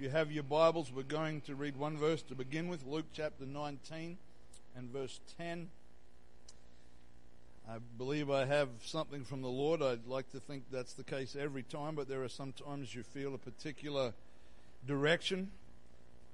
[0.00, 3.44] You have your Bibles, we're going to read one verse to begin with Luke chapter
[3.44, 4.16] 19
[4.74, 5.68] and verse 10.
[7.68, 9.82] I believe I have something from the Lord.
[9.82, 13.02] I'd like to think that's the case every time, but there are some times you
[13.02, 14.14] feel a particular
[14.86, 15.50] direction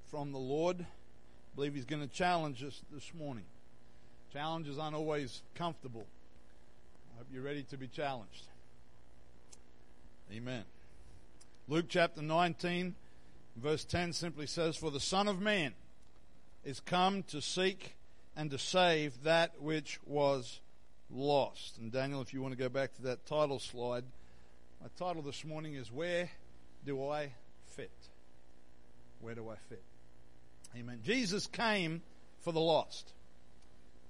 [0.09, 0.79] from the Lord.
[0.79, 3.43] I believe He's going to challenge us this morning.
[4.31, 6.05] Challenges aren't always comfortable.
[7.13, 8.45] I hope you're ready to be challenged.
[10.31, 10.63] Amen.
[11.67, 12.95] Luke chapter 19,
[13.61, 15.73] verse 10 simply says, For the Son of Man
[16.63, 17.95] is come to seek
[18.35, 20.59] and to save that which was
[21.09, 21.77] lost.
[21.77, 24.03] And Daniel, if you want to go back to that title slide,
[24.81, 26.29] my title this morning is Where
[26.85, 27.31] Do I
[27.67, 27.91] Fit?
[29.21, 29.81] Where do I fit?
[30.77, 30.99] Amen.
[31.03, 32.01] Jesus came
[32.41, 33.11] for the lost.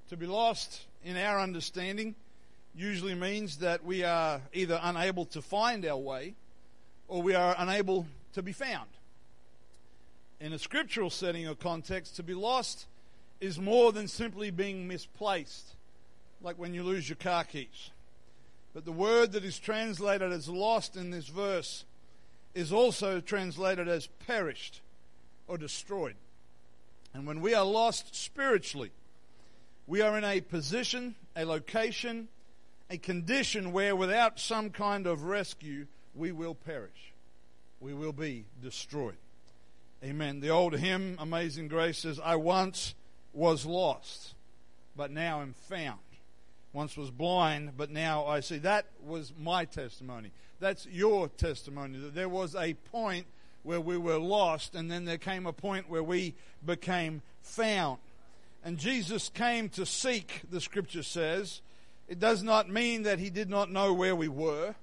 [0.10, 2.16] To be lost, in our understanding,
[2.76, 6.36] usually means that we are either unable to find our way
[7.08, 8.90] or we are unable to be found.
[10.40, 12.86] In a scriptural setting or context, to be lost
[13.42, 15.76] is more than simply being misplaced,
[16.42, 17.90] like when you lose your car keys.
[18.74, 21.86] But the word that is translated as lost in this verse
[22.54, 24.82] is also translated as perished
[25.48, 26.16] or destroyed.
[27.14, 28.92] And when we are lost spiritually,
[29.88, 32.28] we are in a position, a location,
[32.92, 37.14] a condition where without some kind of rescue, we will perish.
[37.80, 39.18] We will be destroyed.
[40.04, 40.42] Amen.
[40.42, 42.94] The old hymn, Amazing Grace, says, I once
[43.34, 44.36] was lost,
[44.96, 46.00] but now am found.
[46.72, 48.60] Once was blind, but now I see.
[48.60, 50.32] That was my testimony.
[50.60, 51.98] That's your testimony.
[51.98, 53.26] That there was a point
[53.64, 57.98] where we were lost, and then there came a point where we became found.
[58.64, 61.62] And Jesus came to seek, the scripture says,
[62.08, 64.76] it does not mean that he did not know where we were,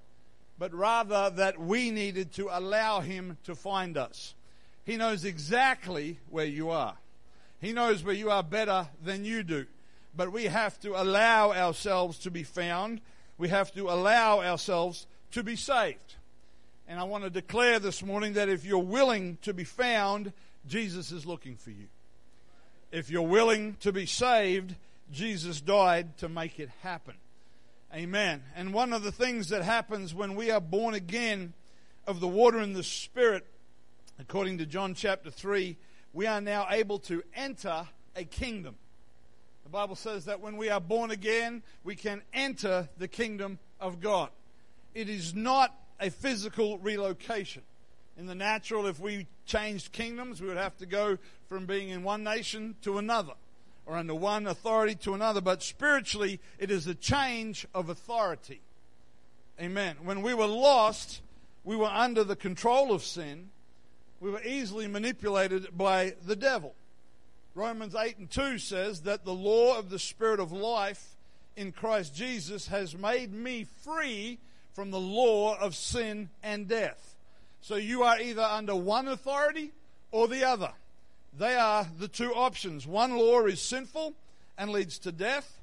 [0.59, 4.35] but rather that we needed to allow him to find us.
[4.85, 6.97] He knows exactly where you are.
[7.61, 9.67] He knows where you are better than you do.
[10.17, 13.01] But we have to allow ourselves to be found.
[13.39, 16.15] We have to allow ourselves to be saved.
[16.87, 20.33] And I want to declare this morning that if you're willing to be found,
[20.67, 21.87] Jesus is looking for you.
[22.93, 24.75] If you're willing to be saved,
[25.11, 27.15] Jesus died to make it happen.
[27.95, 28.43] Amen.
[28.55, 31.55] And one of the things that happens when we are born again
[32.07, 33.47] of the water and the Spirit,
[34.19, 35.77] according to John chapter 3,
[36.13, 38.77] we are now able to enter a kingdom.
[39.65, 44.01] The Bible says that when we are born again, we can enter the kingdom of
[44.01, 44.31] God.
[44.95, 47.63] It is not a physical relocation.
[48.17, 52.05] In the natural, if we changed kingdoms, we would have to go from being in
[52.05, 53.33] one nation to another
[53.87, 58.61] or under one authority to another, but spiritually, it is a change of authority.
[59.61, 59.97] Amen.
[60.03, 61.21] When we were lost,
[61.65, 63.51] we were under the control of sin.
[64.21, 66.75] We were easily manipulated by the devil.
[67.55, 71.15] Romans 8 and 2 says that the law of the Spirit of life
[71.57, 74.39] in Christ Jesus has made me free
[74.73, 77.15] from the law of sin and death.
[77.61, 79.73] So you are either under one authority
[80.11, 80.73] or the other.
[81.39, 82.87] They are the two options.
[82.87, 84.15] One law is sinful
[84.59, 85.61] and leads to death.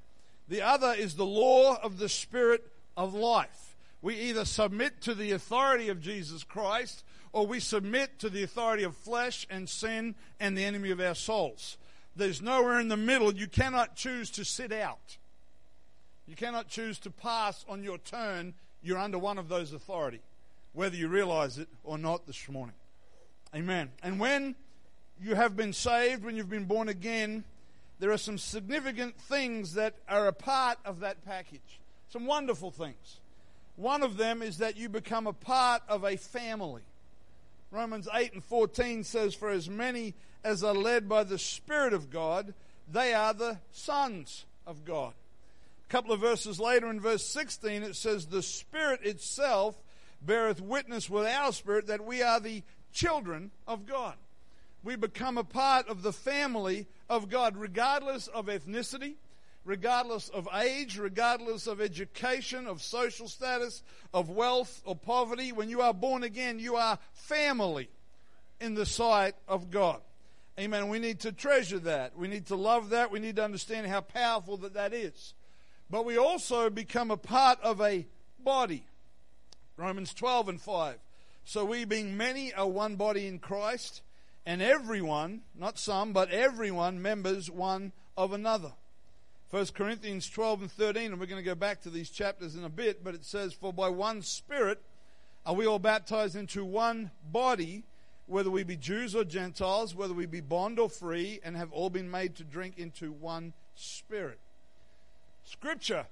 [0.47, 2.65] The other is the law of the Spirit
[2.97, 3.75] of life.
[4.01, 8.83] We either submit to the authority of Jesus Christ or we submit to the authority
[8.83, 11.77] of flesh and sin and the enemy of our souls.
[12.15, 13.33] There's nowhere in the middle.
[13.33, 15.17] You cannot choose to sit out.
[16.27, 18.53] You cannot choose to pass on your turn.
[18.83, 20.21] You're under one of those authority,
[20.73, 22.75] whether you realize it or not this morning.
[23.55, 23.91] Amen.
[24.03, 24.55] And when
[25.21, 27.43] you have been saved, when you've been born again,
[27.99, 31.79] there are some significant things that are a part of that package.
[32.09, 33.19] Some wonderful things.
[33.75, 36.81] One of them is that you become a part of a family.
[37.71, 42.09] Romans 8 and 14 says, For as many as are led by the Spirit of
[42.09, 42.53] God,
[42.91, 45.13] they are the sons of God.
[45.87, 49.75] A couple of verses later, in verse 16, it says, The Spirit itself
[50.21, 54.15] beareth witness with our spirit that we are the children of God
[54.83, 59.15] we become a part of the family of God, regardless of ethnicity,
[59.63, 65.51] regardless of age, regardless of education, of social status, of wealth or poverty.
[65.51, 67.89] When you are born again, you are family
[68.59, 70.01] in the sight of God.
[70.59, 70.89] Amen.
[70.89, 72.17] We need to treasure that.
[72.17, 73.11] We need to love that.
[73.11, 75.33] We need to understand how powerful that that is.
[75.89, 78.05] But we also become a part of a
[78.39, 78.85] body.
[79.77, 80.95] Romans 12 and 5.
[81.43, 84.01] So we being many are one body in Christ
[84.45, 88.73] and everyone, not some, but everyone, members one of another.
[89.51, 92.63] 1 Corinthians 12 and 13, and we're going to go back to these chapters in
[92.63, 94.81] a bit, but it says, For by one Spirit
[95.45, 97.83] are we all baptized into one body,
[98.27, 101.89] whether we be Jews or Gentiles, whether we be bond or free, and have all
[101.89, 104.39] been made to drink into one spirit.
[105.43, 106.05] Scripture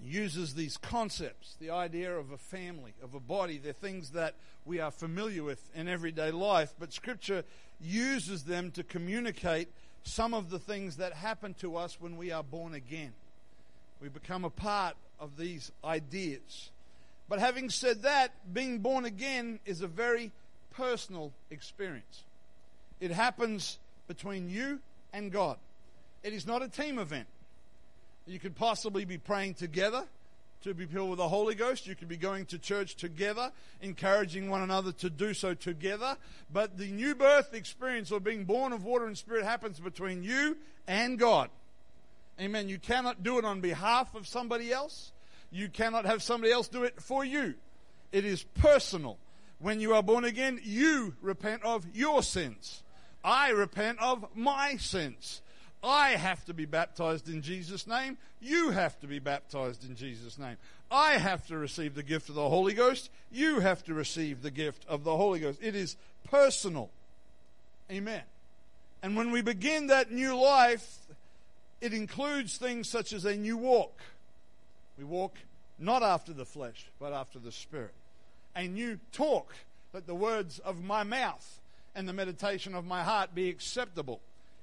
[0.00, 3.58] uses these concepts, the idea of a family, of a body.
[3.58, 7.42] They're things that we are familiar with in everyday life, but Scripture
[7.80, 12.42] uses them to communicate some of the things that happen to us when we are
[12.42, 13.12] born again.
[14.00, 16.70] We become a part of these ideas.
[17.28, 20.32] But having said that, being born again is a very
[20.72, 22.24] personal experience.
[23.00, 24.80] It happens between you
[25.12, 25.56] and God.
[26.22, 27.26] It is not a team event.
[28.26, 30.04] You could possibly be praying together
[30.62, 31.86] to be filled with the Holy Ghost.
[31.86, 36.16] You could be going to church together, encouraging one another to do so together.
[36.52, 40.56] But the new birth experience or being born of water and spirit happens between you
[40.86, 41.50] and God.
[42.40, 42.68] Amen.
[42.68, 45.12] You cannot do it on behalf of somebody else.
[45.50, 47.54] You cannot have somebody else do it for you.
[48.12, 49.18] It is personal.
[49.58, 52.82] When you are born again, you repent of your sins.
[53.22, 55.42] I repent of my sins.
[55.82, 58.18] I have to be baptized in Jesus' name.
[58.40, 60.56] You have to be baptized in Jesus' name.
[60.90, 63.10] I have to receive the gift of the Holy Ghost.
[63.30, 65.58] You have to receive the gift of the Holy Ghost.
[65.62, 66.90] It is personal.
[67.90, 68.22] Amen.
[69.02, 70.98] And when we begin that new life,
[71.80, 73.98] it includes things such as a new walk.
[74.98, 75.36] We walk
[75.78, 77.94] not after the flesh, but after the Spirit.
[78.54, 79.54] A new talk,
[79.92, 81.60] that the words of my mouth
[81.94, 84.20] and the meditation of my heart be acceptable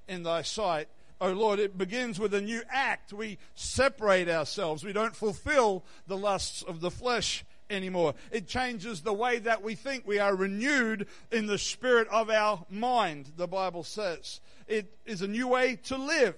[0.08, 0.88] in thy sight,
[1.20, 3.14] oh Lord, it begins with a new act.
[3.14, 4.84] We separate ourselves.
[4.84, 8.14] We don't fulfill the lusts of the flesh anymore.
[8.32, 10.08] It changes the way that we think.
[10.08, 14.40] We are renewed in the spirit of our mind, the Bible says.
[14.68, 16.36] It is a new way to live.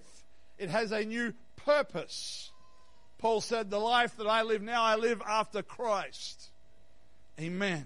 [0.58, 2.52] It has a new purpose.
[3.18, 6.50] Paul said, The life that I live now, I live after Christ.
[7.40, 7.86] Amen.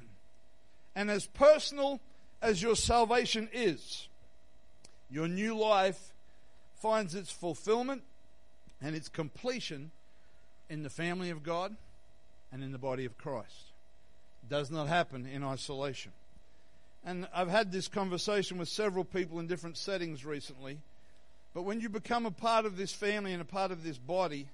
[0.96, 2.02] And as personal
[2.42, 4.08] as your salvation is,
[5.10, 6.13] your new life
[6.84, 8.04] finds its fulfillment
[8.82, 9.90] and its completion
[10.70, 11.74] in the family of God
[12.52, 13.72] and in the body of Christ.
[14.44, 16.12] It does not happen in isolation.
[17.06, 20.80] And I've had this conversation with several people in different settings recently.
[21.54, 24.50] But when you become a part of this family and a part of this body,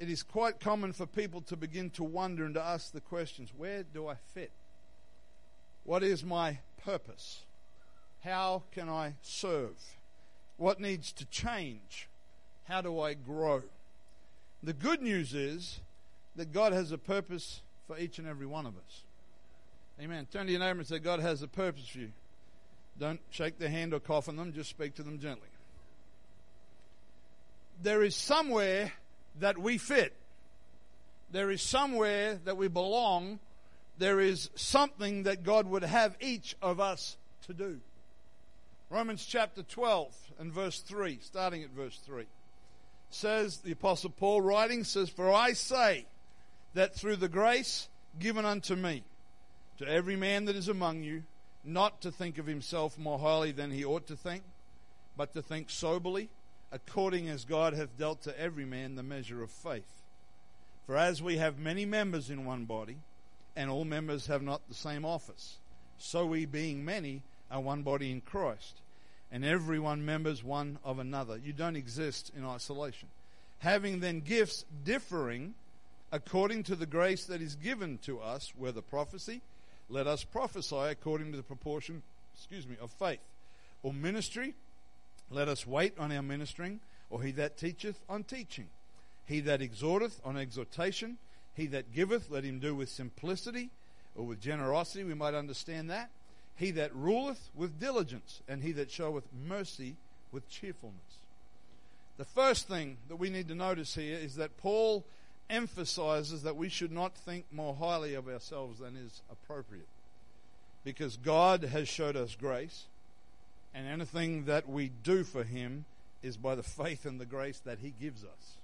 [0.00, 3.52] it is quite common for people to begin to wonder and to ask the questions
[3.56, 4.50] where do I fit?
[5.84, 7.44] What is my purpose?
[8.24, 9.76] How can I serve?
[10.56, 12.08] What needs to change?
[12.64, 13.62] How do I grow?
[14.62, 15.80] The good news is
[16.36, 19.02] that God has a purpose for each and every one of us.
[20.00, 20.26] Amen.
[20.30, 22.12] Turn to your neighbor and say, God has a purpose for you.
[22.98, 25.48] Don't shake their hand or cough on them, just speak to them gently.
[27.82, 28.92] There is somewhere
[29.40, 30.14] that we fit.
[31.30, 33.38] There is somewhere that we belong.
[33.98, 37.16] There is something that God would have each of us
[37.46, 37.80] to do.
[38.88, 42.24] Romans chapter 12 and verse 3, starting at verse 3,
[43.10, 46.06] says, the Apostle Paul writing says, For I say
[46.74, 47.88] that through the grace
[48.20, 49.02] given unto me,
[49.78, 51.24] to every man that is among you,
[51.64, 54.44] not to think of himself more highly than he ought to think,
[55.16, 56.28] but to think soberly,
[56.70, 60.02] according as God hath dealt to every man the measure of faith.
[60.86, 62.98] For as we have many members in one body,
[63.56, 65.56] and all members have not the same office,
[65.98, 68.80] so we, being many, are one body in Christ,
[69.30, 71.36] and every one members one of another.
[71.36, 73.08] You don't exist in isolation.
[73.58, 75.54] Having then gifts differing
[76.12, 79.40] according to the grace that is given to us, whether prophecy,
[79.88, 82.02] let us prophesy according to the proportion,
[82.34, 83.20] excuse me, of faith,
[83.82, 84.54] or ministry,
[85.30, 86.80] let us wait on our ministering,
[87.10, 88.66] or he that teacheth on teaching,
[89.26, 91.18] he that exhorteth on exhortation,
[91.54, 93.70] he that giveth, let him do with simplicity
[94.14, 95.04] or with generosity.
[95.04, 96.10] We might understand that.
[96.56, 99.96] He that ruleth with diligence, and he that showeth mercy
[100.32, 100.96] with cheerfulness.
[102.16, 105.04] The first thing that we need to notice here is that Paul
[105.50, 109.86] emphasizes that we should not think more highly of ourselves than is appropriate.
[110.82, 112.84] Because God has showed us grace,
[113.74, 115.84] and anything that we do for Him
[116.22, 118.56] is by the faith and the grace that He gives us.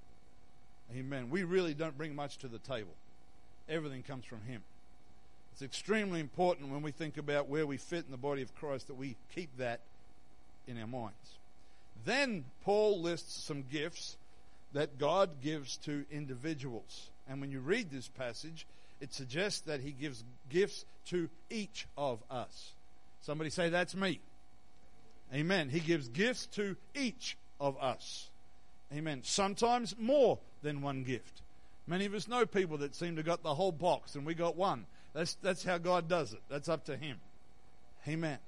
[0.96, 1.28] Amen.
[1.30, 2.94] We really don't bring much to the table,
[3.68, 4.62] everything comes from Him.
[5.52, 8.86] It's extremely important when we think about where we fit in the body of Christ
[8.86, 9.80] that we keep that
[10.66, 11.14] in our minds.
[12.04, 14.16] Then Paul lists some gifts
[14.72, 17.10] that God gives to individuals.
[17.28, 18.66] And when you read this passage,
[19.00, 22.72] it suggests that he gives gifts to each of us.
[23.22, 24.20] Somebody say, That's me.
[25.34, 25.68] Amen.
[25.68, 28.28] He gives gifts to each of us.
[28.92, 29.20] Amen.
[29.24, 31.40] Sometimes more than one gift.
[31.86, 34.56] Many of us know people that seem to got the whole box and we got
[34.56, 34.86] one.
[35.14, 36.40] That's, that's how God does it.
[36.48, 37.18] That's up to Him.
[38.08, 38.38] Amen.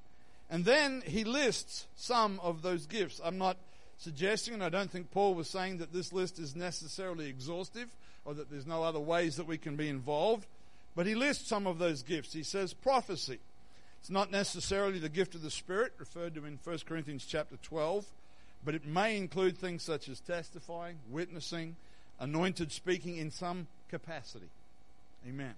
[0.51, 3.21] And then he lists some of those gifts.
[3.25, 3.57] I'm not
[3.99, 7.89] suggesting, and I don't think Paul was saying that this list is necessarily exhaustive
[8.25, 10.47] or that there's no other ways that we can be involved.
[10.95, 12.33] But he lists some of those gifts.
[12.33, 13.39] He says prophecy.
[14.01, 18.05] It's not necessarily the gift of the Spirit, referred to in 1 Corinthians chapter 12,
[18.65, 21.77] but it may include things such as testifying, witnessing,
[22.21, 24.51] anointed speaking in some capacity.
[25.27, 25.55] Amen.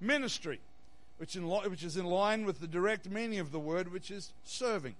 [0.00, 0.60] Ministry,
[1.18, 4.32] which, in, which is in line with the direct meaning of the word, which is
[4.44, 4.94] serving.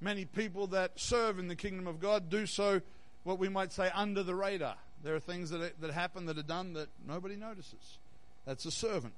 [0.00, 2.80] Many people that serve in the kingdom of God do so,
[3.24, 4.76] what we might say, under the radar.
[5.02, 7.98] There are things that, that happen that are done that nobody notices.
[8.46, 9.14] That's a servant.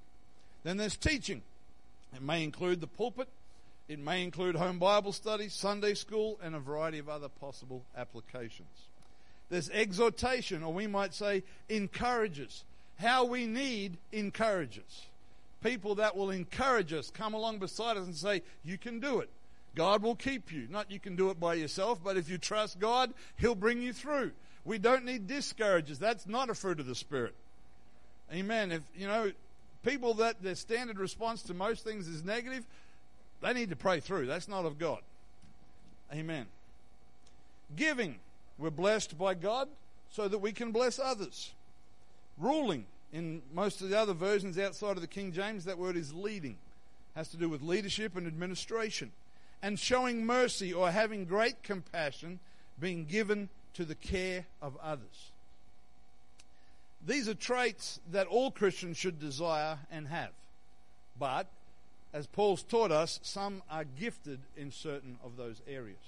[0.64, 1.42] Then there's teaching.
[2.14, 3.28] It may include the pulpit,
[3.88, 8.68] it may include home Bible study, Sunday school, and a variety of other possible applications.
[9.50, 12.64] There's exhortation, or we might say encourages.
[12.98, 15.06] How we need encouragers.
[15.62, 19.30] People that will encourage us, come along beside us and say, You can do it.
[19.74, 20.66] God will keep you.
[20.70, 23.92] Not you can do it by yourself, but if you trust God, He'll bring you
[23.92, 24.32] through.
[24.64, 25.98] We don't need discouragers.
[25.98, 27.34] That's not a fruit of the Spirit.
[28.32, 28.72] Amen.
[28.72, 29.32] If, you know,
[29.84, 32.64] people that their standard response to most things is negative,
[33.40, 34.26] they need to pray through.
[34.26, 35.00] That's not of God.
[36.12, 36.46] Amen.
[37.74, 38.16] Giving.
[38.58, 39.68] We're blessed by God
[40.10, 41.52] so that we can bless others.
[42.42, 42.86] Ruling.
[43.12, 46.56] In most of the other versions outside of the King James, that word is leading.
[47.14, 49.12] Has to do with leadership and administration.
[49.62, 52.40] And showing mercy or having great compassion,
[52.80, 55.30] being given to the care of others.
[57.06, 60.30] These are traits that all Christians should desire and have.
[61.18, 61.48] But,
[62.12, 65.98] as Paul's taught us, some are gifted in certain of those areas.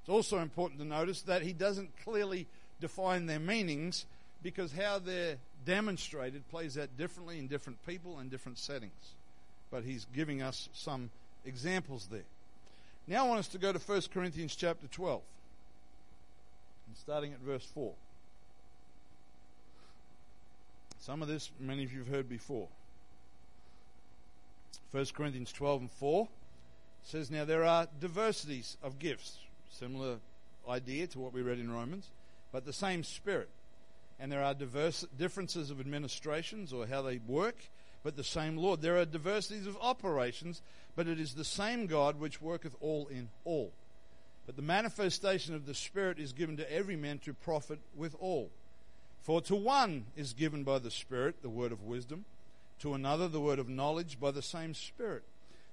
[0.00, 2.46] It's also important to notice that he doesn't clearly
[2.80, 4.06] define their meanings
[4.42, 9.14] because how they're demonstrated plays out differently in different people and different settings.
[9.70, 11.10] But he's giving us some
[11.44, 12.24] examples there.
[13.06, 15.20] Now I want us to go to 1 Corinthians chapter 12,
[16.86, 17.92] and starting at verse 4.
[21.00, 22.68] Some of this, many of you have heard before.
[24.90, 26.28] 1 Corinthians 12 and 4
[27.04, 29.38] says, Now there are diversities of gifts,
[29.70, 30.16] similar
[30.68, 32.08] idea to what we read in Romans,
[32.50, 33.48] but the same Spirit.
[34.18, 37.56] And there are diverse differences of administrations or how they work,
[38.02, 38.80] but the same Lord.
[38.80, 40.62] There are diversities of operations,
[40.94, 43.72] but it is the same God which worketh all in all.
[44.46, 48.50] But the manifestation of the Spirit is given to every man to profit with all.
[49.22, 52.24] For to one is given by the Spirit the word of wisdom,
[52.78, 55.24] to another the word of knowledge by the same Spirit,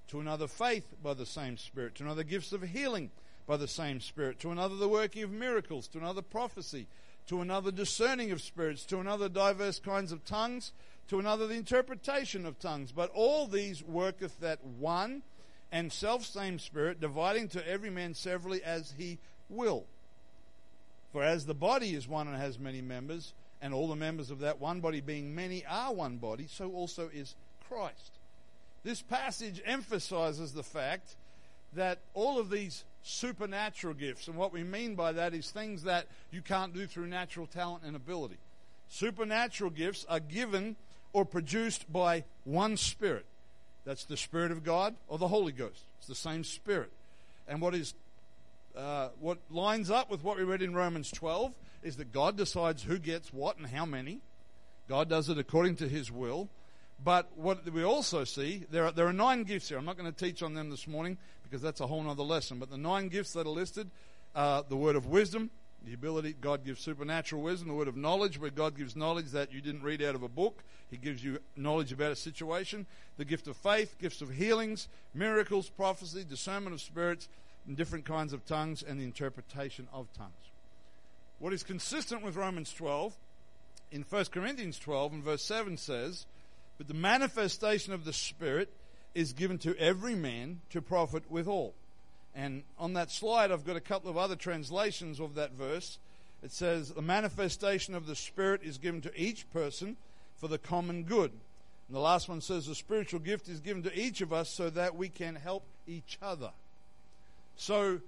[0.08, 3.12] to another faith by the same Spirit, to another gifts of healing
[3.46, 6.88] by the same Spirit, to another the working of miracles, to another prophecy,
[7.28, 10.72] to another discerning of spirits, to another diverse kinds of tongues,
[11.08, 12.92] to another the interpretation of tongues.
[12.92, 15.24] But all these worketh that one
[15.72, 19.18] and self same Spirit, dividing to every man severally as he
[19.50, 19.86] will.
[21.12, 24.40] For as the body is one and has many members, and all the members of
[24.40, 27.36] that one body, being many, are one body, so also is
[27.68, 28.20] Christ.
[28.84, 31.16] This passage emphasizes the fact
[31.76, 36.08] that all of these supernatural gifts, and what we mean by that is things that
[36.32, 38.38] you can't do through natural talent and ability.
[38.90, 40.76] Supernatural gifts are given
[41.12, 43.26] or produced by one Spirit.
[43.86, 45.82] That's the Spirit of God or the Holy Ghost.
[45.98, 46.92] It's the same Spirit.
[47.48, 47.94] And what is
[48.76, 51.54] uh, what lines up with what we read in Romans 12
[51.84, 54.20] is that God decides who gets what and how many.
[54.90, 56.50] God does it according to his will.
[57.04, 59.78] But what we also see, there are, there are nine gifts here.
[59.78, 61.18] I'm not going to teach on them this morning
[61.54, 62.58] because that's a whole other lesson.
[62.58, 63.92] But the nine gifts that are listed
[64.34, 65.52] uh, the word of wisdom,
[65.86, 69.54] the ability, God gives supernatural wisdom, the word of knowledge, where God gives knowledge that
[69.54, 70.64] you didn't read out of a book.
[70.90, 72.88] He gives you knowledge about a situation.
[73.18, 77.30] The gift of faith, gifts of healings, miracles, prophecy, discernment of spirits,
[77.68, 80.32] and different kinds of tongues, and the interpretation of tongues.
[81.38, 83.14] What is consistent with Romans 12,
[83.92, 86.26] in 1 Corinthians 12 and verse 7 says,
[86.80, 88.74] But the manifestation of the Spirit
[89.16, 91.74] is given to every man to profit withal.
[92.36, 96.00] And on that slide, I've got a couple of other translations of that verse.
[96.42, 99.98] It says, The manifestation of the Spirit is given to each person
[100.38, 101.32] for the common good.
[101.32, 104.70] And the last one says, The spiritual gift is given to each of us so
[104.72, 106.52] that we can help each other.
[107.56, 108.00] So,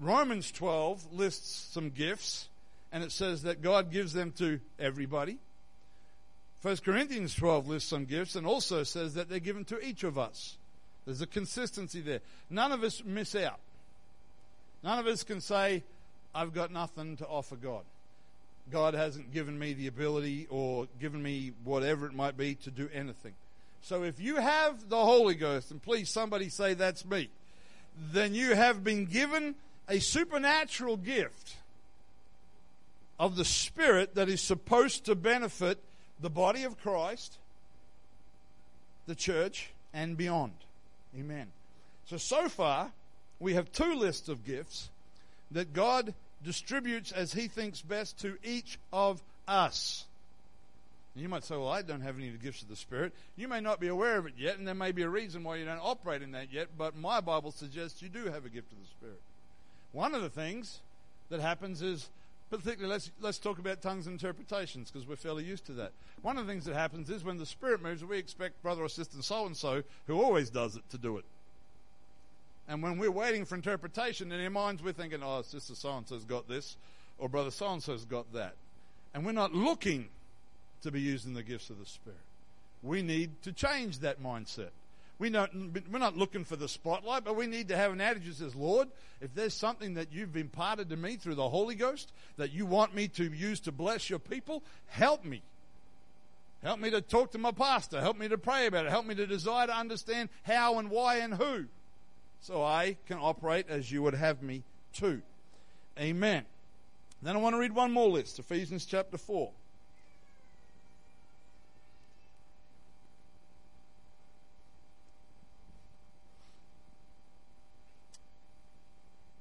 [0.00, 2.48] Romans 12 lists some gifts
[2.92, 5.38] and it says that God gives them to everybody.
[6.62, 10.18] 1 Corinthians 12 lists some gifts and also says that they're given to each of
[10.18, 10.56] us.
[11.06, 12.20] There's a consistency there.
[12.50, 13.58] None of us miss out.
[14.82, 15.82] None of us can say,
[16.34, 17.82] I've got nothing to offer God.
[18.70, 22.88] God hasn't given me the ability or given me whatever it might be to do
[22.92, 23.32] anything.
[23.82, 27.30] So if you have the Holy Ghost, and please somebody say that's me.
[28.12, 29.54] then you have been given
[29.88, 31.56] a supernatural gift
[33.18, 35.78] of the Spirit that is supposed to benefit
[36.20, 37.38] the body of Christ,
[39.06, 40.52] the church, and beyond.
[41.18, 41.48] Amen.
[42.06, 42.92] So, so far,
[43.38, 44.90] we have two lists of gifts
[45.50, 50.04] that God distributes as He thinks best to each of us.
[51.14, 53.12] And you might say, Well, I don't have any of the gifts of the Spirit.
[53.36, 55.56] You may not be aware of it yet, and there may be a reason why
[55.56, 58.70] you don't operate in that yet, but my Bible suggests you do have a gift
[58.72, 59.20] of the Spirit.
[59.92, 60.78] One of the things
[61.30, 62.08] that happens is,
[62.50, 65.92] particularly, let's, let's talk about tongues and interpretations because we're fairly used to that.
[66.22, 68.88] One of the things that happens is when the Spirit moves, we expect brother or
[68.88, 71.24] sister so and so, who always does it, to do it.
[72.68, 76.06] And when we're waiting for interpretation, in our minds we're thinking, oh, sister so and
[76.06, 76.76] so's got this,
[77.18, 78.54] or brother so and so's got that.
[79.14, 80.08] And we're not looking
[80.82, 82.18] to be using the gifts of the Spirit.
[82.82, 84.70] We need to change that mindset.
[85.20, 88.32] We don't, we're not looking for the spotlight, but we need to have an attitude
[88.32, 88.88] that says, Lord,
[89.20, 92.94] if there's something that you've imparted to me through the Holy Ghost that you want
[92.94, 95.42] me to use to bless your people, help me.
[96.62, 98.00] Help me to talk to my pastor.
[98.00, 98.90] Help me to pray about it.
[98.90, 101.66] Help me to desire to understand how and why and who.
[102.40, 104.62] So I can operate as you would have me
[104.94, 105.20] to.
[105.98, 106.46] Amen.
[107.20, 109.50] Then I want to read one more list Ephesians chapter 4.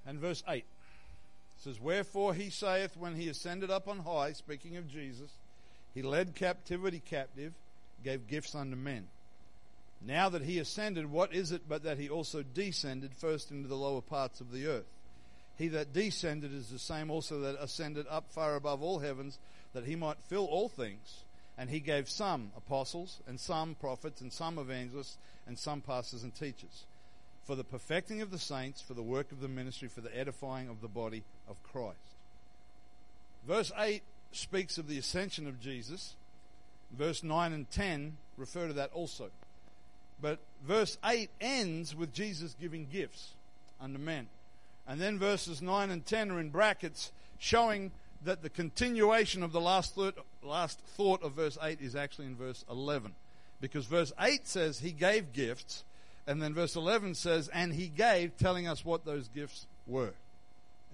[0.09, 0.65] And verse 8
[1.59, 5.29] says, Wherefore he saith, when he ascended up on high, speaking of Jesus,
[5.93, 7.53] he led captivity captive,
[8.03, 9.07] gave gifts unto men.
[10.01, 13.75] Now that he ascended, what is it but that he also descended first into the
[13.75, 14.87] lower parts of the earth?
[15.59, 19.37] He that descended is the same also that ascended up far above all heavens,
[19.73, 21.23] that he might fill all things.
[21.55, 26.33] And he gave some apostles, and some prophets, and some evangelists, and some pastors and
[26.33, 26.85] teachers
[27.50, 30.70] for the perfecting of the saints, for the work of the ministry, for the edifying
[30.70, 31.98] of the body of Christ.
[33.48, 36.14] Verse 8 speaks of the ascension of Jesus.
[36.96, 39.31] Verse 9 and 10 refer to that also.
[40.22, 43.31] But verse 8 ends with Jesus giving gifts
[43.81, 44.27] unto men.
[44.88, 47.90] And then verses 9 and 10 are in brackets showing
[48.24, 52.35] that the continuation of the last thought, last thought of verse 8 is actually in
[52.35, 53.16] verse 11.
[53.59, 55.83] Because verse 8 says he gave gifts,
[56.27, 60.14] and then verse 11 says, And he gave, telling us what those gifts were.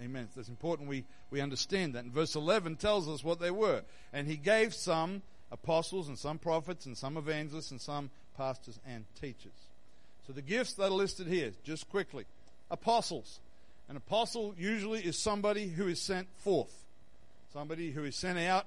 [0.02, 0.28] Amen.
[0.36, 2.04] It's important we, we understand that.
[2.04, 3.82] And verse 11 tells us what they were.
[4.12, 9.06] And he gave some apostles, and some prophets, and some evangelists, and some pastors and
[9.20, 9.52] teachers.
[10.28, 12.26] So the gifts that are listed here, just quickly.
[12.72, 13.40] Apostles.
[13.88, 16.74] An apostle usually is somebody who is sent forth.
[17.54, 18.66] Somebody who is sent out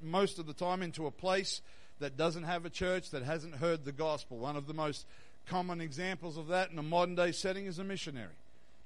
[0.00, 1.60] most of the time into a place
[2.00, 4.38] that doesn't have a church, that hasn't heard the gospel.
[4.38, 5.06] One of the most
[5.46, 8.34] common examples of that in a modern day setting is a missionary.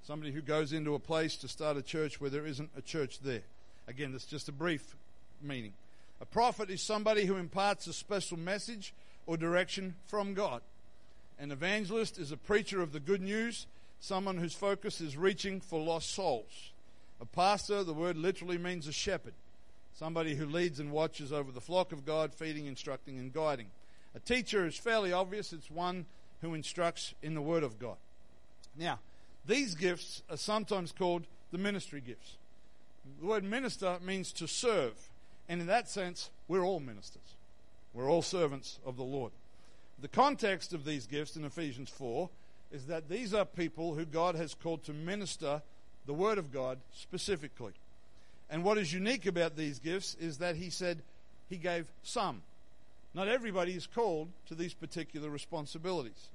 [0.04, 3.20] Somebody who goes into a place to start a church where there isn't a church
[3.20, 3.42] there.
[3.86, 4.96] Again, that's just a brief
[5.42, 5.72] meaning.
[6.20, 8.92] A prophet is somebody who imparts a special message
[9.26, 10.62] or direction from God.
[11.38, 13.66] An evangelist is a preacher of the good news,
[14.00, 16.72] someone whose focus is reaching for lost souls.
[17.20, 19.34] A pastor, the word literally means a shepherd,
[19.94, 23.66] somebody who leads and watches over the flock of God, feeding, instructing, and guiding.
[24.14, 26.06] A teacher is fairly obvious, it's one
[26.40, 27.96] who instructs in the Word of God.
[28.76, 28.98] Now,
[29.46, 32.36] these gifts are sometimes called the ministry gifts.
[33.20, 34.92] The word minister means to serve.
[35.48, 37.34] And in that sense, we're all ministers.
[37.94, 39.32] We're all servants of the Lord.
[40.00, 42.28] The context of these gifts in Ephesians 4
[42.70, 45.62] is that these are people who God has called to minister
[46.06, 47.72] the Word of God specifically.
[48.50, 50.98] And what is unique about these gifts is that He said
[51.48, 52.42] He gave some.
[53.14, 56.28] Not everybody is called to these particular responsibilities.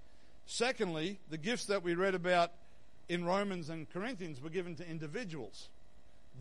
[0.45, 2.51] Secondly, the gifts that we read about
[3.07, 5.69] in Romans and Corinthians were given to individuals.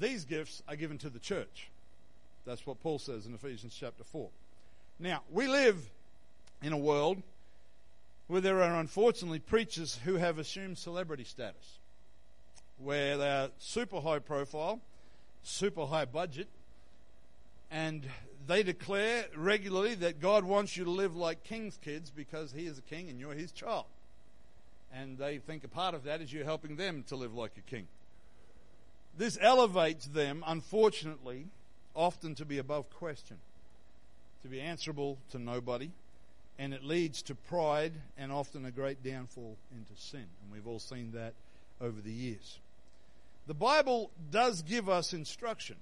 [0.01, 1.71] These gifts are given to the church.
[2.45, 4.29] That's what Paul says in Ephesians chapter 4.
[4.99, 5.79] Now, we live
[6.63, 7.23] in a world
[8.27, 11.79] where there are unfortunately preachers who have assumed celebrity status,
[12.79, 14.81] where they are super high profile,
[15.43, 16.49] super high budget,
[17.71, 18.07] and
[18.47, 22.79] they declare regularly that God wants you to live like king's kids because he is
[22.79, 23.87] a king and you're his child.
[24.95, 27.71] And they think a part of that is you're helping them to live like a
[27.71, 27.87] king.
[29.17, 31.47] This elevates them, unfortunately,
[31.95, 33.37] often to be above question,
[34.43, 35.91] to be answerable to nobody,
[36.59, 40.21] and it leads to pride and often a great downfall into sin.
[40.43, 41.35] And we've all seen that
[41.81, 42.59] over the years.
[43.47, 45.77] The Bible does give us instruction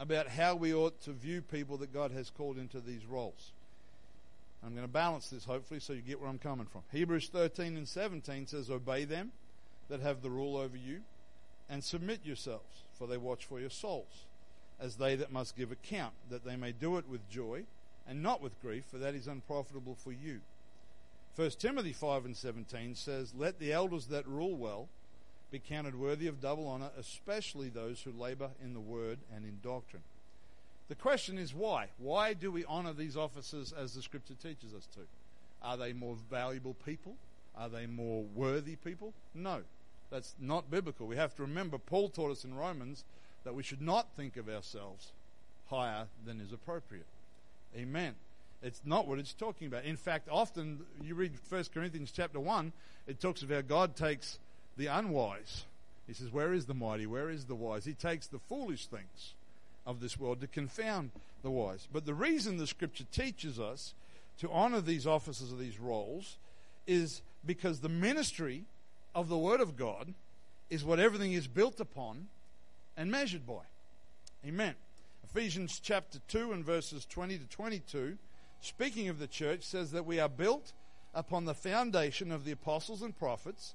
[0.00, 3.52] about how we ought to view people that God has called into these roles.
[4.64, 6.80] I'm going to balance this hopefully so you get where I'm coming from.
[6.90, 9.30] Hebrews 13 and 17 says, Obey them
[9.90, 11.00] that have the rule over you,
[11.68, 14.24] and submit yourselves, for they watch for your souls,
[14.80, 17.64] as they that must give account, that they may do it with joy,
[18.08, 20.40] and not with grief, for that is unprofitable for you.
[21.36, 24.88] 1 Timothy 5 and 17 says, Let the elders that rule well
[25.50, 29.58] be counted worthy of double honor, especially those who labor in the word and in
[29.62, 30.02] doctrine.
[30.88, 31.88] The question is why?
[31.98, 35.00] Why do we honor these officers as the scripture teaches us to?
[35.62, 37.14] Are they more valuable people?
[37.56, 39.12] Are they more worthy people?
[39.34, 39.60] No.
[40.10, 41.06] That's not biblical.
[41.06, 43.04] We have to remember Paul taught us in Romans
[43.44, 45.12] that we should not think of ourselves
[45.68, 47.06] higher than is appropriate.
[47.76, 48.14] Amen.
[48.62, 49.84] It's not what it's talking about.
[49.84, 52.72] In fact, often you read 1 Corinthians chapter 1,
[53.06, 54.38] it talks how God takes
[54.80, 55.66] the unwise.
[56.06, 57.06] He says, Where is the mighty?
[57.06, 57.84] Where is the wise?
[57.84, 59.34] He takes the foolish things
[59.86, 61.10] of this world to confound
[61.42, 61.86] the wise.
[61.92, 63.94] But the reason the scripture teaches us
[64.38, 66.38] to honor these offices of these roles
[66.86, 68.64] is because the ministry
[69.14, 70.14] of the Word of God
[70.70, 72.28] is what everything is built upon
[72.96, 73.62] and measured by.
[74.46, 74.74] Amen.
[75.22, 78.16] Ephesians chapter 2 and verses 20 to 22,
[78.62, 80.72] speaking of the church, says that we are built
[81.14, 83.74] upon the foundation of the apostles and prophets,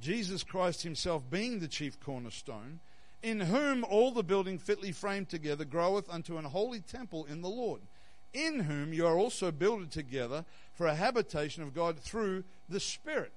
[0.00, 2.80] Jesus Christ himself being the chief cornerstone,
[3.22, 7.48] in whom all the building fitly framed together groweth unto an holy temple in the
[7.48, 7.80] Lord,
[8.32, 13.32] in whom you are also builded together for a habitation of God through the Spirit.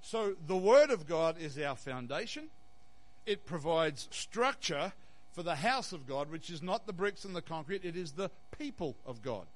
[0.00, 2.48] So the Word of God is our foundation.
[3.26, 4.92] It provides structure
[5.32, 8.12] for the house of God, which is not the bricks and the concrete, it is
[8.12, 9.46] the people of God.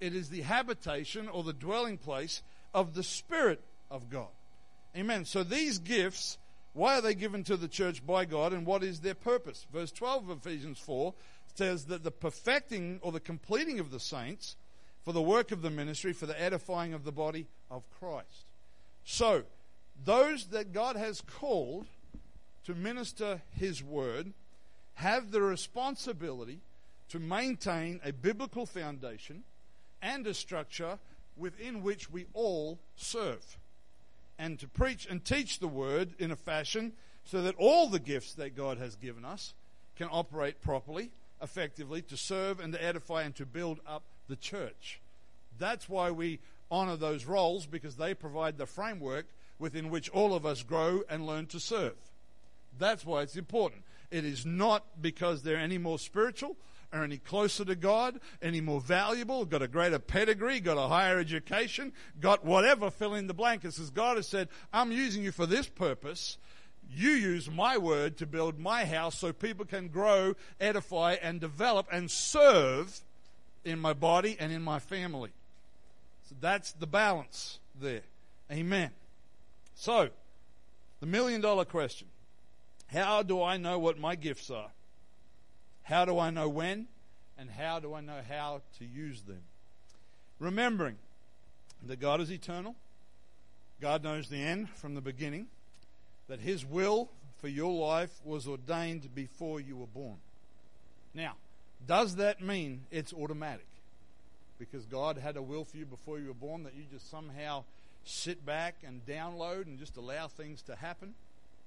[0.00, 2.42] It is the habitation or the dwelling place
[2.74, 4.28] of the Spirit of God.
[4.98, 5.24] Amen.
[5.24, 6.38] So these gifts,
[6.72, 9.64] why are they given to the church by God and what is their purpose?
[9.72, 11.14] Verse 12 of Ephesians 4
[11.54, 14.56] says that the perfecting or the completing of the saints
[15.04, 18.46] for the work of the ministry, for the edifying of the body of Christ.
[19.04, 19.44] So,
[20.04, 21.86] those that God has called
[22.64, 24.32] to minister His word
[24.94, 26.58] have the responsibility
[27.10, 29.44] to maintain a biblical foundation
[30.02, 30.98] and a structure
[31.36, 33.58] within which we all serve,
[34.38, 36.92] and to preach and teach the word in a fashion
[37.24, 39.52] so that all the gifts that God has given us
[39.96, 41.10] can operate properly,
[41.42, 45.00] effectively, to serve and to edify and to build up the church.
[45.58, 46.38] That's why we
[46.70, 49.26] honor those roles because they provide the framework
[49.58, 51.96] within which all of us grow and learn to serve.
[52.78, 53.82] That's why it's important.
[54.10, 56.56] It is not because they're any more spiritual
[56.92, 61.18] or any closer to God, any more valuable, got a greater pedigree, got a higher
[61.18, 63.64] education, got whatever, fill in the blank.
[63.64, 66.38] It says God has said, I'm using you for this purpose.
[66.90, 71.86] You use my word to build my house so people can grow, edify, and develop
[71.92, 73.00] and serve
[73.64, 75.30] in my body and in my family.
[76.28, 78.02] So that's the balance there.
[78.50, 78.90] Amen.
[79.74, 80.08] So,
[81.00, 82.08] the million dollar question
[82.86, 84.70] How do I know what my gifts are?
[85.88, 86.86] How do I know when?
[87.38, 89.40] And how do I know how to use them?
[90.38, 90.96] Remembering
[91.86, 92.74] that God is eternal,
[93.80, 95.46] God knows the end from the beginning,
[96.28, 97.08] that His will
[97.40, 100.18] for your life was ordained before you were born.
[101.14, 101.36] Now,
[101.86, 103.66] does that mean it's automatic?
[104.58, 107.64] Because God had a will for you before you were born that you just somehow
[108.04, 111.14] sit back and download and just allow things to happen.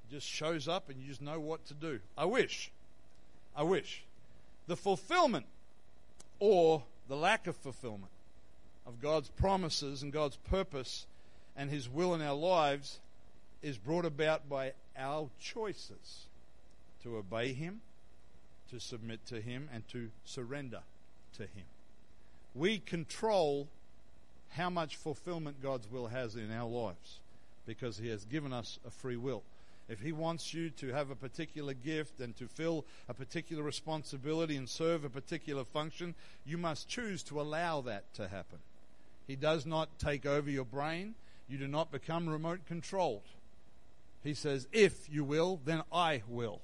[0.07, 2.01] It just shows up and you just know what to do.
[2.15, 2.69] I wish.
[3.55, 4.03] I wish.
[4.67, 5.45] The fulfillment
[6.39, 8.11] or the lack of fulfillment
[8.85, 11.05] of God's promises and God's purpose
[11.55, 12.99] and His will in our lives
[13.61, 16.25] is brought about by our choices
[17.03, 17.81] to obey Him,
[18.69, 20.81] to submit to Him, and to surrender
[21.37, 21.65] to Him.
[22.55, 23.67] We control
[24.49, 27.19] how much fulfillment God's will has in our lives
[27.65, 29.43] because He has given us a free will.
[29.91, 34.55] If He wants you to have a particular gift and to fill a particular responsibility
[34.55, 38.59] and serve a particular function, you must choose to allow that to happen.
[39.27, 41.15] He does not take over your brain.
[41.49, 43.27] You do not become remote controlled.
[44.23, 46.61] He says, If you will, then I will.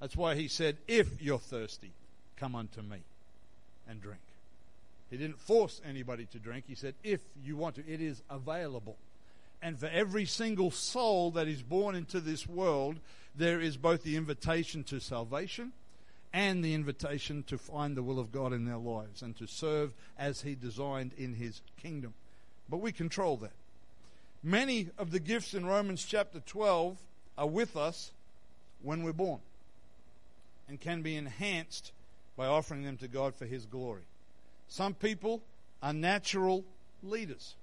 [0.00, 1.90] That's why He said, If you're thirsty,
[2.36, 3.02] come unto me
[3.88, 4.20] and drink.
[5.10, 6.64] He didn't force anybody to drink.
[6.66, 8.96] He said, if you want to, it is available.
[9.62, 12.96] And for every single soul that is born into this world,
[13.34, 15.72] there is both the invitation to salvation
[16.32, 19.92] and the invitation to find the will of God in their lives and to serve
[20.18, 22.14] as He designed in His kingdom.
[22.68, 23.52] But we control that.
[24.42, 26.98] Many of the gifts in Romans chapter 12
[27.38, 28.12] are with us
[28.82, 29.40] when we're born
[30.68, 31.92] and can be enhanced
[32.36, 34.02] by offering them to God for His glory.
[34.68, 35.42] Some people
[35.82, 36.64] are natural
[37.02, 37.54] leaders.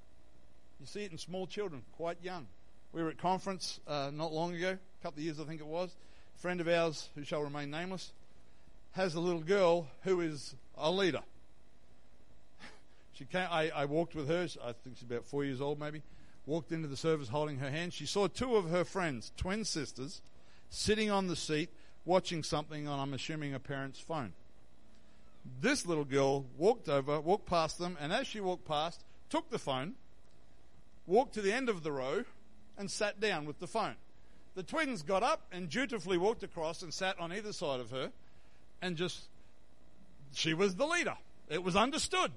[0.83, 2.45] You see it in small children, quite young.
[2.91, 5.65] We were at conference uh, not long ago, a couple of years I think it
[5.65, 5.95] was,
[6.35, 8.11] a friend of ours who shall remain nameless,
[8.91, 11.21] has a little girl who is a leader.
[13.13, 16.01] She came, I, I walked with her, I think she's about four years old maybe,
[16.45, 17.93] walked into the service holding her hand.
[17.93, 20.21] She saw two of her friends, twin sisters,
[20.69, 21.69] sitting on the seat
[22.03, 24.33] watching something on, I'm assuming, a parent's phone.
[25.61, 29.59] This little girl walked over, walked past them, and as she walked past, took the
[29.59, 29.93] phone,
[31.05, 32.23] walked to the end of the row,
[32.77, 33.95] and sat down with the phone.
[34.55, 38.11] The twins got up and dutifully walked across and sat on either side of her,
[38.81, 39.27] and just,
[40.33, 41.17] she was the leader.
[41.49, 42.31] It was understood.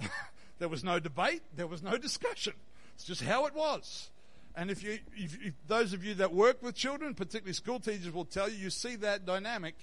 [0.58, 2.54] there was no debate, there was no discussion.
[2.94, 4.10] It's just how it was.
[4.56, 8.12] And if you, if, if those of you that work with children, particularly school teachers,
[8.12, 9.74] will tell you, you see that dynamic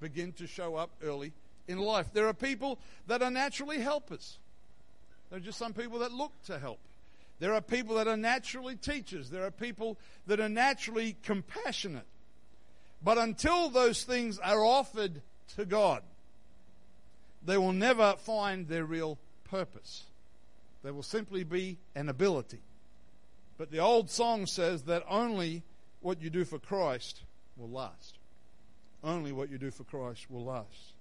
[0.00, 1.32] begin to show up early
[1.68, 2.12] in life.
[2.12, 4.38] There are people that are naturally helpers.
[5.30, 6.80] There are just some people that look to help.
[7.38, 9.30] There are people that are naturally teachers.
[9.30, 12.06] There are people that are naturally compassionate.
[13.02, 15.20] But until those things are offered
[15.56, 16.02] to God,
[17.44, 20.04] they will never find their real purpose.
[20.82, 22.60] They will simply be an ability.
[23.58, 25.62] But the old song says that only
[26.00, 27.22] what you do for Christ
[27.56, 28.18] will last.
[29.04, 30.92] Only what you do for Christ will last.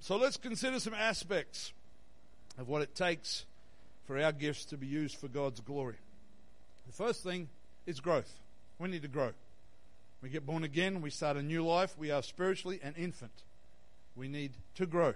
[0.00, 1.72] So let's consider some aspects
[2.58, 3.44] of what it takes
[4.06, 5.96] for our gifts to be used for God's glory.
[6.86, 7.48] The first thing
[7.86, 8.32] is growth.
[8.78, 9.30] We need to grow.
[10.22, 13.32] We get born again, we start a new life, we are spiritually an infant.
[14.14, 15.14] We need to grow.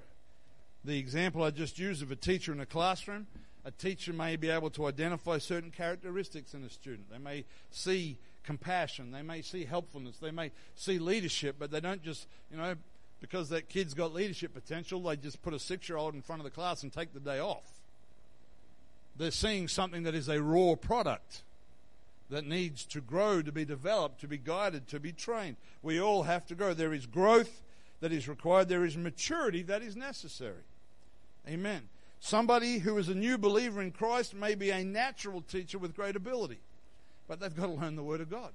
[0.85, 3.27] The example I just used of a teacher in a classroom,
[3.65, 7.11] a teacher may be able to identify certain characteristics in a student.
[7.11, 12.03] They may see compassion, they may see helpfulness, they may see leadership, but they don't
[12.03, 12.75] just, you know,
[13.21, 16.41] because that kid's got leadership potential, they just put a six year old in front
[16.41, 17.76] of the class and take the day off.
[19.19, 21.43] They're seeing something that is a raw product
[22.29, 25.57] that needs to grow, to be developed, to be guided, to be trained.
[25.83, 26.75] We all have to grow.
[26.75, 27.63] There is growth
[28.01, 30.65] that is required, there is maturity that is necessary.
[31.49, 31.83] Amen.
[32.21, 36.17] Somebody who is a new believer in Christ may be a natural teacher with great
[36.17, 36.59] ability,
[37.29, 38.51] but they've got to learn the Word of God.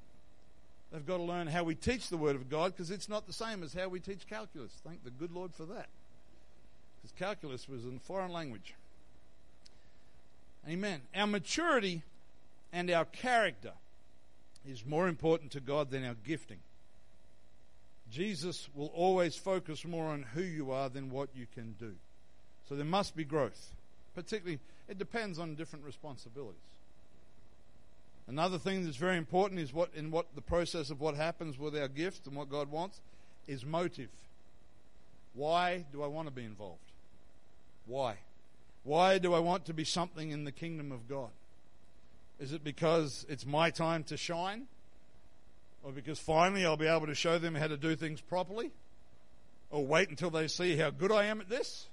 [0.92, 3.34] They've got to learn how we teach the Word of God because it's not the
[3.34, 4.74] same as how we teach calculus.
[4.86, 5.88] Thank the good Lord for that.
[7.02, 8.76] Because calculus was in foreign language.
[10.68, 11.02] Amen.
[11.16, 12.04] Our maturity
[12.72, 13.74] and our character
[14.68, 16.60] is more important to God than our gifting.
[18.12, 21.94] Jesus will always focus more on who you are than what you can do.
[22.68, 23.72] So there must be growth.
[24.14, 26.60] Particularly, it depends on different responsibilities.
[28.28, 31.76] Another thing that's very important is what in what the process of what happens with
[31.76, 33.00] our gift and what God wants
[33.48, 34.10] is motive.
[35.34, 36.80] Why do I want to be involved?
[37.88, 38.18] Why?
[38.84, 41.30] Why do I want to be something in the kingdom of God?
[42.40, 44.68] Is it because it's my time to shine?
[45.84, 48.72] Or because finally I'll be able to show them how to do things properly?
[49.70, 51.88] Or wait until they see how good I am at this?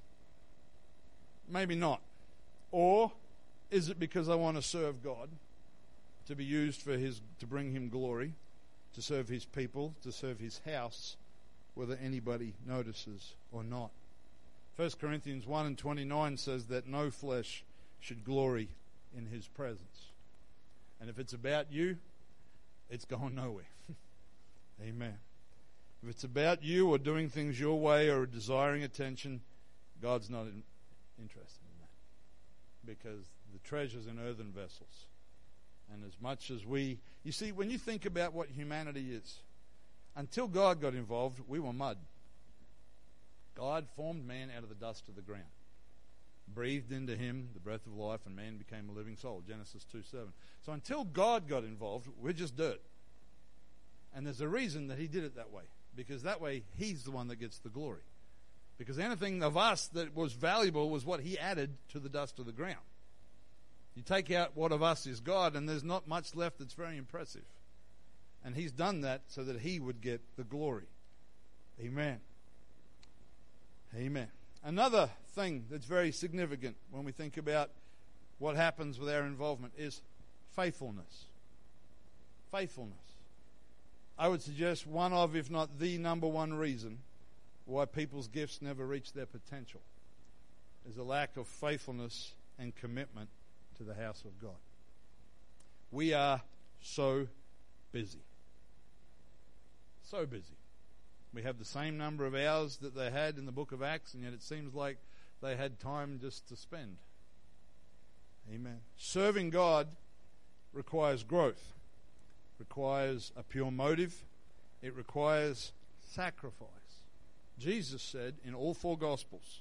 [1.49, 2.01] Maybe not.
[2.73, 3.13] Or
[3.71, 5.29] is it because I want to serve God,
[6.27, 8.35] to be used for his to bring him glory,
[8.95, 11.17] to serve his people, to serve his house,
[11.75, 13.91] whether anybody notices or not?
[14.79, 17.65] 1 Corinthians 1 and 29 says that no flesh
[17.99, 18.69] should glory
[19.17, 20.13] in his presence.
[21.01, 21.97] And if it's about you,
[22.89, 23.67] it's going nowhere.
[24.81, 25.17] Amen.
[26.01, 29.41] If it's about you or doing things your way or desiring attention,
[30.01, 30.63] God's not in,
[31.21, 32.87] interested in that.
[32.87, 35.07] Because the treasure's in earthen vessels.
[35.93, 39.41] And as much as we, you see, when you think about what humanity is,
[40.15, 41.99] until God got involved, we were mud.
[43.59, 45.43] God formed man out of the dust of the ground,
[46.47, 49.43] breathed into him the breath of life, and man became a living soul.
[49.47, 50.29] Genesis 2 7.
[50.65, 52.81] So until God got involved, we're just dirt.
[54.15, 55.65] And there's a reason that he did it that way,
[55.97, 58.03] because that way he's the one that gets the glory.
[58.79, 62.47] Because anything of us that was valuable was what he added to the dust of
[62.47, 62.77] the ground.
[63.97, 66.97] You take out what of us is God, and there's not much left that's very
[66.97, 67.43] impressive.
[68.45, 70.87] And he's done that so that he would get the glory.
[71.81, 72.21] Amen.
[73.97, 74.29] Amen.
[74.65, 77.71] Another thing that's very significant when we think about
[78.39, 80.03] what happens with our involvement is
[80.55, 81.27] faithfulness.
[82.51, 82.97] Faithfulness.
[84.19, 86.99] I would suggest one of, if not the number one reason
[87.67, 89.81] why people's gifts never reach their potential
[90.89, 93.29] is a lack of faithfulness and commitment
[93.77, 94.57] to the house of God.
[95.93, 96.41] We are
[96.81, 97.29] so
[97.93, 98.21] busy.
[100.03, 100.58] So busy.
[101.35, 104.15] We have the same number of hours that they had in the book of Acts,
[104.15, 104.99] and yet it seems like
[105.43, 106.97] they had time just to spend.
[108.53, 108.81] Amen.
[108.97, 109.89] Serving God
[110.73, 111.75] requires growth.
[112.59, 114.25] requires a pure motive,
[114.83, 115.73] it requires
[116.11, 116.69] sacrifice.
[117.59, 119.61] Jesus said in all four Gospels,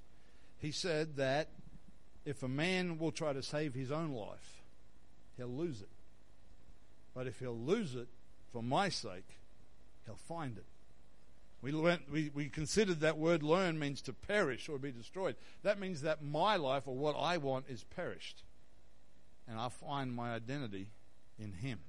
[0.58, 1.49] He said that
[2.25, 4.63] if a man will try to save his own life,
[5.36, 5.89] he'll lose it.
[7.13, 8.08] But if he'll lose it
[8.51, 9.38] for my sake,
[10.06, 10.65] he'll find it.
[11.62, 15.36] We, learned, we, we considered that word learn means to perish or be destroyed.
[15.63, 18.43] That means that my life or what I want is perished.
[19.48, 20.88] And I find my identity
[21.39, 21.80] in Him.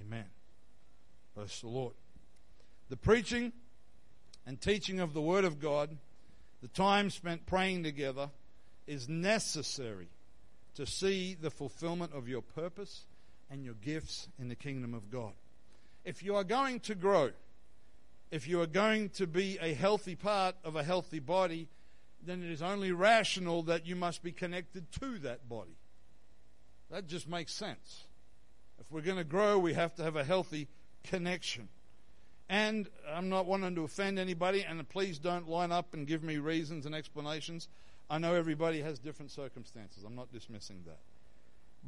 [0.00, 0.24] Amen.
[1.34, 1.94] Bless the Lord.
[2.88, 3.52] The preaching
[4.46, 5.96] and teaching of the Word of God,
[6.62, 8.30] the time spent praying together,
[8.86, 10.08] is necessary
[10.74, 13.04] to see the fulfillment of your purpose
[13.50, 15.32] and your gifts in the kingdom of God.
[16.04, 17.30] If you are going to grow,
[18.30, 21.68] if you are going to be a healthy part of a healthy body,
[22.24, 25.76] then it is only rational that you must be connected to that body.
[26.90, 28.04] That just makes sense.
[28.80, 30.68] If we're going to grow, we have to have a healthy
[31.04, 31.68] connection.
[32.48, 36.38] And I'm not wanting to offend anybody, and please don't line up and give me
[36.38, 37.68] reasons and explanations.
[38.08, 40.04] I know everybody has different circumstances.
[40.04, 41.00] I'm not dismissing that.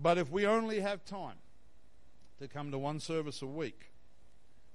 [0.00, 1.37] But if we only have time
[2.40, 3.90] to come to one service a week,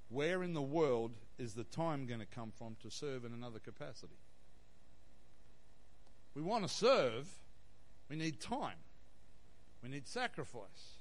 [0.08, 3.58] where in the world is the time going to come from to serve in another
[3.58, 4.16] capacity?
[6.34, 7.28] We want to serve,
[8.08, 8.76] we need time,
[9.82, 10.96] we need sacrifice.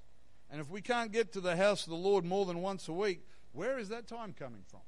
[0.52, 2.93] And if we can't get to the house of the Lord more than once a
[2.93, 3.21] week,
[3.52, 4.82] where is that time coming from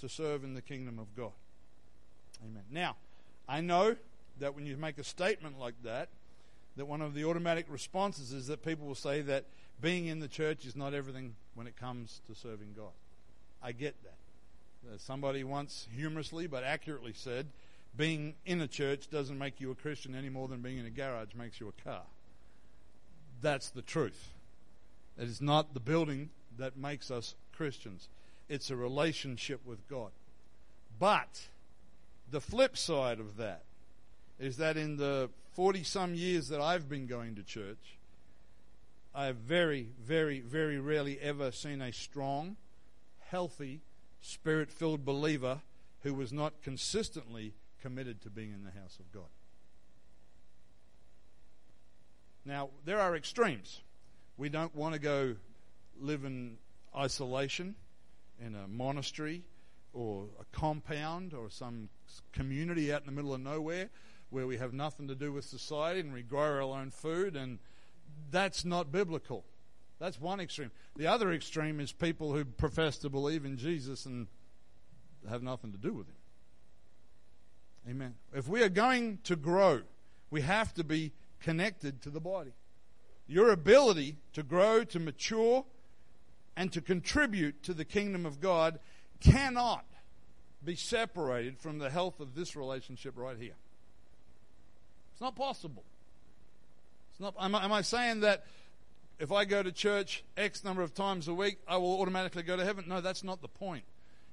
[0.00, 1.32] to serve in the kingdom of God?
[2.44, 2.64] Amen.
[2.70, 2.96] Now,
[3.48, 3.96] I know
[4.38, 6.08] that when you make a statement like that,
[6.76, 9.46] that one of the automatic responses is that people will say that
[9.80, 12.92] being in the church is not everything when it comes to serving God.
[13.62, 14.92] I get that.
[14.92, 17.46] Uh, somebody once humorously but accurately said,
[17.96, 20.90] being in a church doesn't make you a Christian any more than being in a
[20.90, 22.02] garage makes you a car.
[23.40, 24.30] That's the truth.
[25.18, 28.08] It is not the building that makes us Christians,
[28.48, 30.10] it's a relationship with God.
[30.98, 31.48] But
[32.30, 33.62] the flip side of that
[34.38, 37.96] is that in the 40 some years that I've been going to church,
[39.14, 42.56] I have very, very, very rarely ever seen a strong,
[43.30, 43.80] healthy,
[44.20, 45.60] spirit filled believer
[46.02, 49.30] who was not consistently committed to being in the house of God.
[52.44, 53.80] Now, there are extremes.
[54.36, 55.36] We don't want to go
[56.00, 56.58] live in
[56.96, 57.74] isolation
[58.44, 59.42] in a monastery
[59.92, 61.88] or a compound or some
[62.32, 63.88] community out in the middle of nowhere
[64.30, 67.58] where we have nothing to do with society and we grow our own food, and
[68.30, 69.44] that's not biblical.
[69.98, 70.70] That's one extreme.
[70.96, 74.26] The other extreme is people who profess to believe in Jesus and
[75.28, 76.14] have nothing to do with him.
[77.88, 78.14] Amen.
[78.34, 79.82] If we are going to grow,
[80.30, 82.52] we have to be connected to the body.
[83.28, 85.64] Your ability to grow, to mature,
[86.56, 88.78] and to contribute to the kingdom of God
[89.20, 89.84] cannot
[90.64, 93.56] be separated from the health of this relationship right here.
[95.12, 95.84] It's not possible.
[97.12, 98.44] It's not, am, I, am I saying that
[99.18, 102.56] if I go to church X number of times a week, I will automatically go
[102.56, 102.84] to heaven?
[102.86, 103.84] No, that's not the point.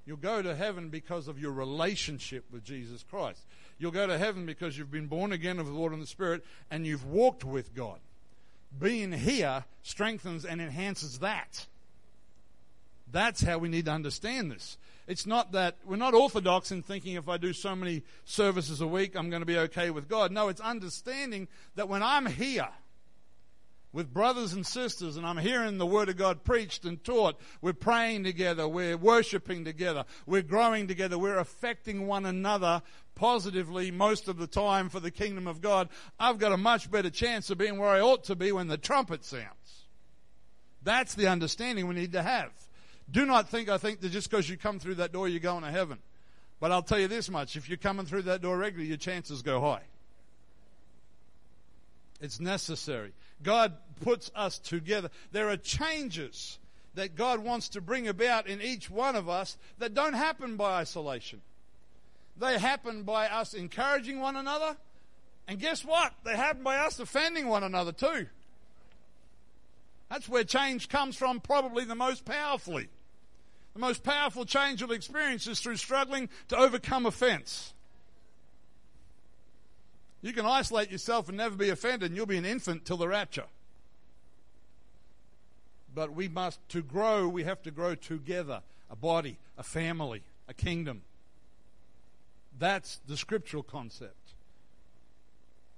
[0.05, 3.45] You'll go to heaven because of your relationship with Jesus Christ.
[3.77, 6.43] You'll go to heaven because you've been born again of the Lord and the Spirit
[6.69, 7.99] and you've walked with God.
[8.77, 11.67] Being here strengthens and enhances that.
[13.11, 14.77] That's how we need to understand this.
[15.07, 18.87] It's not that we're not orthodox in thinking if I do so many services a
[18.87, 20.31] week, I'm going to be okay with God.
[20.31, 22.69] No, it's understanding that when I'm here,
[23.93, 27.39] with brothers and sisters and I'm hearing the Word of God preached and taught.
[27.61, 28.67] We're praying together.
[28.67, 30.03] We're worshiping together.
[30.25, 31.17] We're growing together.
[31.17, 32.81] We're affecting one another
[33.15, 35.89] positively most of the time for the kingdom of God.
[36.19, 38.77] I've got a much better chance of being where I ought to be when the
[38.77, 39.85] trumpet sounds.
[40.81, 42.49] That's the understanding we need to have.
[43.09, 45.63] Do not think I think that just because you come through that door you're going
[45.63, 45.99] to heaven.
[46.59, 49.43] But I'll tell you this much if you're coming through that door regularly, your chances
[49.43, 49.83] go high.
[52.21, 53.11] It's necessary.
[53.43, 53.73] God
[54.03, 55.09] puts us together.
[55.31, 56.59] There are changes
[56.95, 60.73] that God wants to bring about in each one of us that don't happen by
[60.73, 61.41] isolation.
[62.37, 64.75] They happen by us encouraging one another.
[65.47, 66.13] And guess what?
[66.23, 68.27] They happen by us offending one another too.
[70.09, 72.89] That's where change comes from, probably the most powerfully.
[73.73, 77.73] The most powerful change you'll experience is through struggling to overcome offense.
[80.21, 83.07] You can isolate yourself and never be offended, and you'll be an infant till the
[83.07, 83.45] rapture.
[85.95, 90.53] But we must, to grow, we have to grow together a body, a family, a
[90.53, 91.03] kingdom.
[92.57, 94.33] That's the scriptural concept.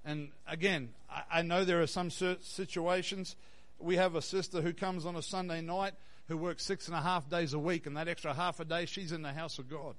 [0.05, 3.35] And again, I, I know there are some situations
[3.79, 5.93] We have a sister who comes on a Sunday night
[6.27, 8.85] who works six and a half days a week, and that extra half a day,
[8.85, 9.95] she's in the house of God.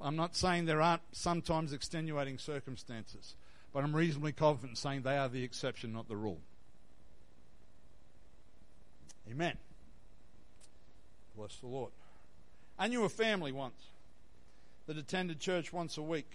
[0.00, 3.34] I'm not saying there aren't sometimes extenuating circumstances,
[3.72, 6.38] but I'm reasonably confident saying they are the exception, not the rule.
[9.30, 9.56] Amen.
[11.36, 11.92] Bless the Lord.
[12.78, 13.80] I knew a family once
[14.86, 16.30] that attended church once a week.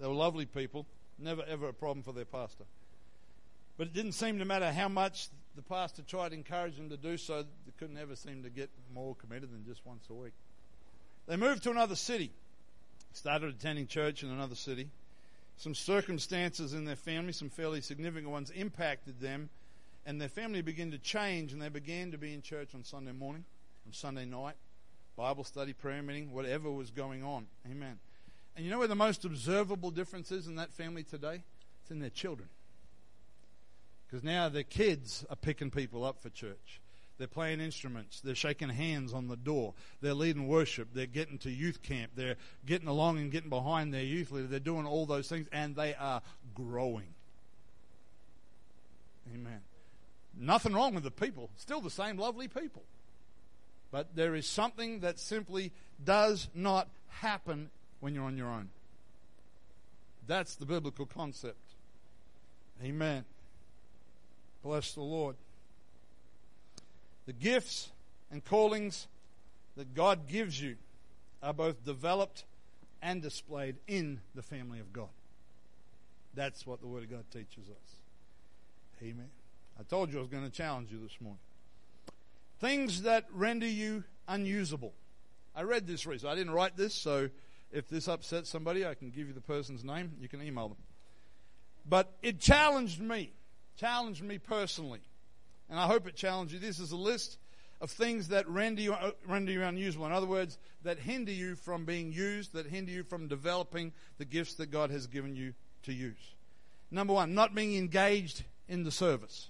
[0.00, 0.86] They were lovely people,
[1.18, 2.64] never ever a problem for their pastor.
[3.76, 6.96] But it didn't seem to matter how much the pastor tried to encourage them to
[6.96, 10.32] do so, they couldn't ever seem to get more committed than just once a week.
[11.26, 12.30] They moved to another city,
[13.12, 14.88] started attending church in another city.
[15.58, 19.50] Some circumstances in their family, some fairly significant ones, impacted them,
[20.06, 23.12] and their family began to change, and they began to be in church on Sunday
[23.12, 23.44] morning,
[23.86, 24.54] on Sunday night,
[25.16, 27.46] Bible study, prayer meeting, whatever was going on.
[27.70, 27.98] Amen.
[28.56, 31.42] And you know where the most observable difference is in that family today?
[31.82, 32.48] It's in their children.
[34.06, 36.80] Because now their kids are picking people up for church.
[37.18, 38.20] They're playing instruments.
[38.20, 39.74] They're shaking hands on the door.
[40.00, 40.88] They're leading worship.
[40.92, 42.12] They're getting to youth camp.
[42.14, 42.36] They're
[42.66, 44.48] getting along and getting behind their youth leader.
[44.48, 46.20] They're doing all those things, and they are
[46.54, 47.14] growing.
[49.34, 49.60] Amen.
[50.38, 51.50] Nothing wrong with the people.
[51.56, 52.82] Still the same lovely people.
[53.90, 55.72] But there is something that simply
[56.02, 57.70] does not happen
[58.00, 58.70] when you're on your own.
[60.26, 61.58] That's the biblical concept.
[62.82, 63.24] Amen.
[64.62, 65.36] Bless the Lord.
[67.26, 67.90] The gifts
[68.30, 69.06] and callings
[69.76, 70.76] that God gives you
[71.42, 72.44] are both developed
[73.02, 75.08] and displayed in the family of God.
[76.34, 77.96] That's what the Word of God teaches us.
[79.02, 79.28] Amen.
[79.78, 81.40] I told you I was going to challenge you this morning.
[82.60, 84.92] Things that render you unusable.
[85.54, 86.32] I read this recently.
[86.32, 87.28] I didn't write this, so
[87.72, 90.12] if this upsets somebody, I can give you the person's name.
[90.20, 90.78] You can email them.
[91.88, 93.32] But it challenged me
[93.76, 95.00] challenged me personally.
[95.68, 96.60] And I hope it challenged you.
[96.60, 97.38] This is a list
[97.80, 98.94] of things that render you,
[99.26, 100.06] render you unusable.
[100.06, 104.24] In other words, that hinder you from being used, that hinder you from developing the
[104.24, 105.54] gifts that God has given you
[105.84, 106.34] to use.
[106.90, 109.48] Number one, not being engaged in the service,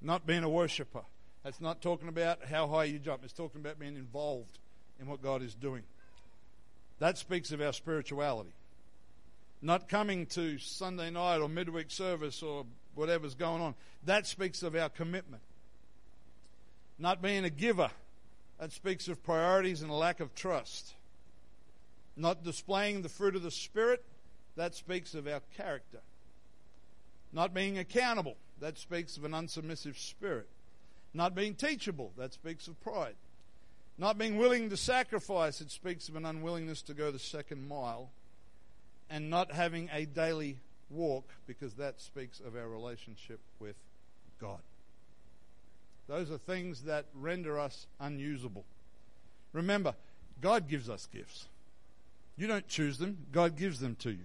[0.00, 1.02] not being a worshiper.
[1.42, 4.58] That's not talking about how high you jump, it's talking about being involved
[5.00, 5.82] in what God is doing.
[6.98, 8.52] That speaks of our spirituality.
[9.60, 13.74] Not coming to Sunday night or midweek service or whatever's going on.
[14.04, 15.42] That speaks of our commitment.
[16.98, 17.90] Not being a giver,
[18.58, 20.94] that speaks of priorities and a lack of trust.
[22.16, 24.04] Not displaying the fruit of the Spirit,
[24.56, 26.00] that speaks of our character.
[27.32, 30.48] Not being accountable, that speaks of an unsubmissive spirit.
[31.12, 33.14] Not being teachable, that speaks of pride.
[33.98, 38.08] Not being willing to sacrifice, it speaks of an unwillingness to go the second mile.
[39.10, 40.56] And not having a daily
[40.88, 43.76] walk because that speaks of our relationship with
[44.40, 44.60] God.
[46.08, 48.64] Those are things that render us unusable.
[49.52, 49.94] Remember,
[50.40, 51.48] God gives us gifts.
[52.38, 54.24] You don't choose them, God gives them to you.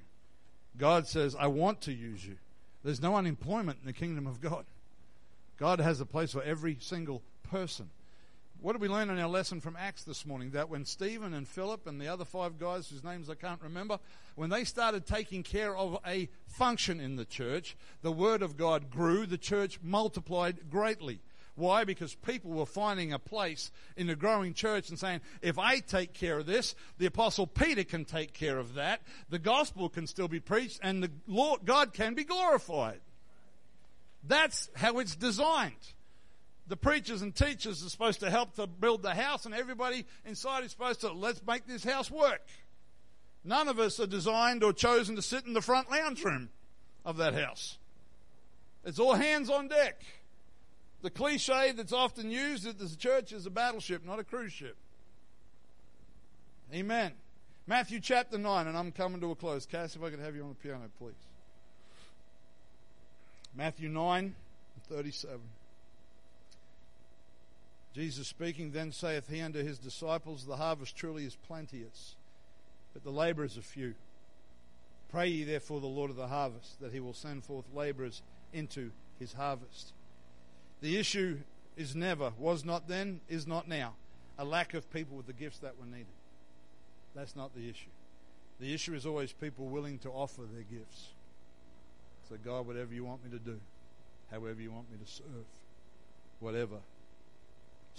[0.78, 2.38] God says, I want to use you.
[2.84, 4.66] There's no unemployment in the kingdom of God.
[5.58, 7.90] God has a place for every single person.
[8.62, 10.52] What did we learn in our lesson from Acts this morning?
[10.52, 14.00] That when Stephen and Philip and the other five guys whose names I can't remember,
[14.36, 18.90] when they started taking care of a function in the church, the Word of God
[18.90, 21.22] grew, the church multiplied greatly.
[21.60, 21.84] Why?
[21.84, 26.14] Because people were finding a place in the growing church and saying, if I take
[26.14, 30.28] care of this, the Apostle Peter can take care of that, the gospel can still
[30.28, 33.02] be preached, and the Lord, God can be glorified.
[34.24, 35.76] That's how it's designed
[36.70, 40.64] the preachers and teachers are supposed to help to build the house, and everybody inside
[40.64, 42.46] is supposed to let's make this house work.
[43.44, 46.50] None of us are designed or chosen to sit in the front lounge room
[47.04, 47.80] of that house.
[48.86, 50.04] It's all hands on deck.
[51.02, 54.76] The cliche that's often used at the church is a battleship, not a cruise ship.
[56.74, 57.14] Amen.
[57.68, 59.66] Matthew chapter 9, and I'm coming to a close.
[59.66, 61.14] Cass, if I could have you on the piano, please.
[63.56, 64.36] Matthew 9,
[64.90, 65.40] 37.
[67.94, 72.16] Jesus speaking, then saith he unto his disciples, The harvest truly is plenteous,
[72.94, 73.96] but the laborers are few.
[75.12, 78.22] Pray ye therefore the Lord of the harvest, that he will send forth laborers
[78.54, 79.94] into his harvest.
[80.82, 81.40] The issue
[81.76, 83.94] is never, was not then, is not now,
[84.38, 86.08] a lack of people with the gifts that were needed.
[87.16, 87.90] That's not the issue.
[88.60, 91.10] The issue is always people willing to offer their gifts.
[92.30, 93.60] So, God, whatever you want me to do,
[94.32, 95.46] however you want me to serve,
[96.40, 96.78] whatever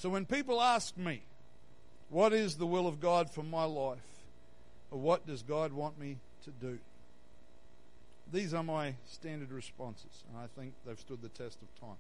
[0.01, 1.21] so when people ask me,
[2.09, 3.99] what is the will of God for my life?
[4.91, 6.79] Or what does God want me to do?
[8.33, 11.97] these are my standard responses, and I think they've stood the test of time.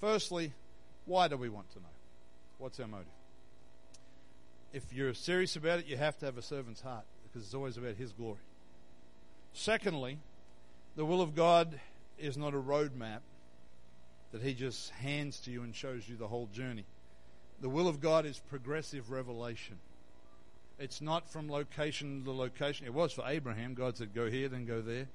[0.00, 0.52] Firstly,
[1.04, 1.84] why do we want to know?
[2.58, 3.06] What's our motive?
[4.72, 7.76] If you're serious about it, you have to have a servant's heart because it's always
[7.76, 8.38] about His glory.
[9.52, 10.18] Secondly,
[10.96, 11.78] the will of God
[12.18, 13.20] is not a roadmap
[14.32, 16.84] that He just hands to you and shows you the whole journey.
[17.60, 19.78] The will of God is progressive revelation.
[20.78, 22.86] It's not from location to location.
[22.86, 23.74] It was for Abraham.
[23.74, 25.08] God said, go here, then go there.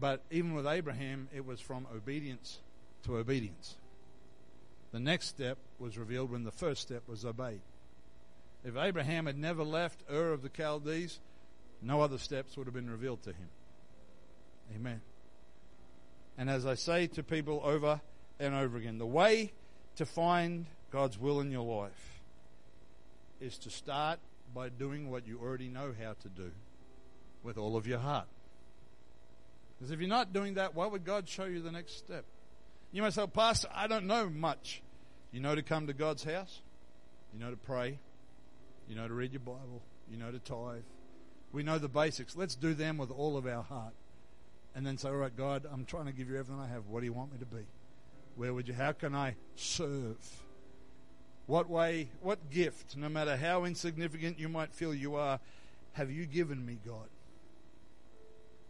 [0.00, 2.60] But even with Abraham, it was from obedience
[3.04, 3.76] to obedience.
[4.92, 7.62] The next step was revealed when the first step was obeyed.
[8.64, 11.18] If Abraham had never left Ur of the Chaldees,
[11.80, 13.48] no other steps would have been revealed to him.
[14.76, 15.00] Amen.
[16.38, 18.00] And as I say to people over
[18.38, 19.52] and over again, the way
[19.96, 22.20] to find God's will in your life
[23.40, 24.20] is to start
[24.54, 26.52] by doing what you already know how to do
[27.42, 28.28] with all of your heart.
[29.76, 32.24] Because if you're not doing that, why would God show you the next step?
[32.92, 34.82] You might say, Pastor, I don't know much.
[35.32, 36.60] You know to come to God's house.
[37.32, 37.98] You know to pray.
[38.88, 39.82] You know to read your Bible.
[40.10, 40.82] You know to tithe.
[41.52, 42.36] We know the basics.
[42.36, 43.94] Let's do them with all of our heart.
[44.74, 46.86] And then say, all right, God, I'm trying to give you everything I have.
[46.88, 47.64] What do you want me to be?
[48.36, 50.16] Where would you, how can I serve?
[51.46, 55.40] What way, what gift, no matter how insignificant you might feel you are,
[55.92, 57.08] have you given me, God,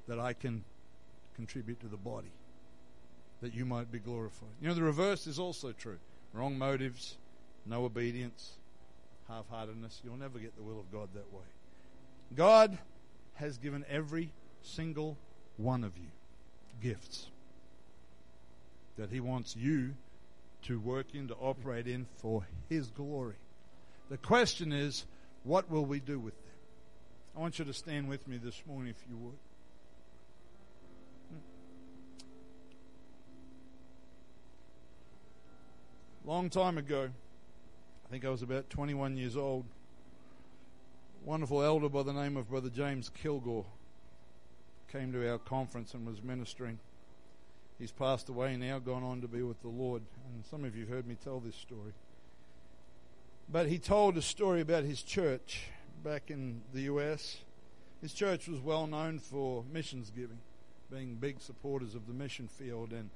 [0.08, 0.64] that I can
[1.36, 2.32] contribute to the body,
[3.43, 4.49] that you might be glorified?
[4.61, 5.99] You know, the reverse is also true.
[6.32, 7.16] Wrong motives,
[7.66, 8.53] no obedience,
[9.28, 10.01] half heartedness.
[10.03, 11.45] You'll never get the will of God that way.
[12.34, 12.78] God
[13.34, 14.32] has given every
[14.62, 15.18] single
[15.57, 16.09] one of you
[16.80, 17.28] gifts
[18.97, 19.95] that He wants you
[20.62, 23.34] to work in, to operate in for His glory.
[24.11, 25.05] The question is,
[25.45, 26.53] what will we do with them?
[27.36, 29.38] I want you to stand with me this morning if you would.
[36.24, 37.08] Long time ago,
[38.06, 39.64] I think I was about 21 years old,
[41.24, 43.66] wonderful elder by the name of Brother James Kilgore
[44.92, 46.78] came to our conference and was ministering.
[47.76, 50.02] He's passed away now, gone on to be with the Lord.
[50.32, 51.92] And some of you heard me tell this story.
[53.50, 55.64] But he told a story about his church
[56.04, 57.38] back in the U.S.
[58.00, 60.38] His church was well known for missions giving,
[60.88, 62.92] being big supporters of the mission field.
[62.92, 63.10] And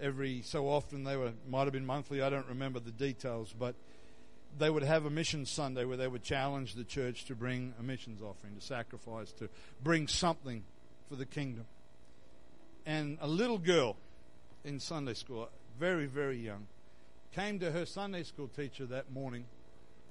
[0.00, 3.74] every so often, they were, might have been monthly, I don't remember the details, but
[4.58, 7.82] they would have a mission Sunday where they would challenge the church to bring a
[7.82, 9.48] missions offering, to sacrifice, to
[9.82, 10.64] bring something
[11.08, 11.66] for the kingdom.
[12.84, 13.96] And a little girl
[14.64, 16.66] in Sunday school, very, very young,
[17.32, 19.44] came to her Sunday school teacher that morning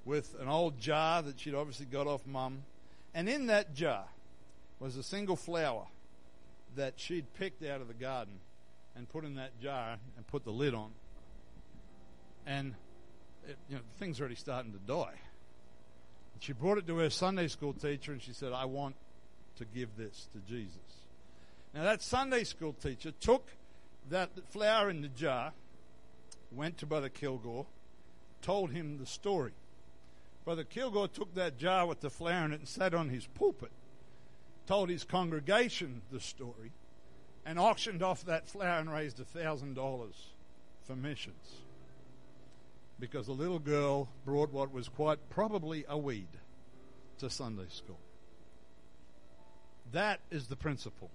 [0.05, 2.63] with an old jar that she'd obviously got off mum.
[3.13, 4.05] And in that jar
[4.79, 5.85] was a single flower
[6.75, 8.39] that she'd picked out of the garden
[8.95, 10.91] and put in that jar and put the lid on.
[12.45, 12.75] And
[13.47, 15.19] it, you know, the thing's already starting to die.
[16.33, 18.95] And she brought it to her Sunday school teacher and she said, I want
[19.57, 20.77] to give this to Jesus.
[21.73, 23.47] Now, that Sunday school teacher took
[24.09, 25.53] that flower in the jar,
[26.51, 27.65] went to Brother Kilgore,
[28.41, 29.53] told him the story.
[30.43, 33.71] Brother Kilgore took that jar with the flower in it and sat on his pulpit,
[34.65, 36.71] told his congregation the story,
[37.45, 40.27] and auctioned off that flower and raised a thousand dollars
[40.83, 41.55] for missions.
[42.99, 46.27] Because the little girl brought what was quite probably a weed
[47.17, 47.99] to Sunday school.
[49.91, 51.09] That is the principle.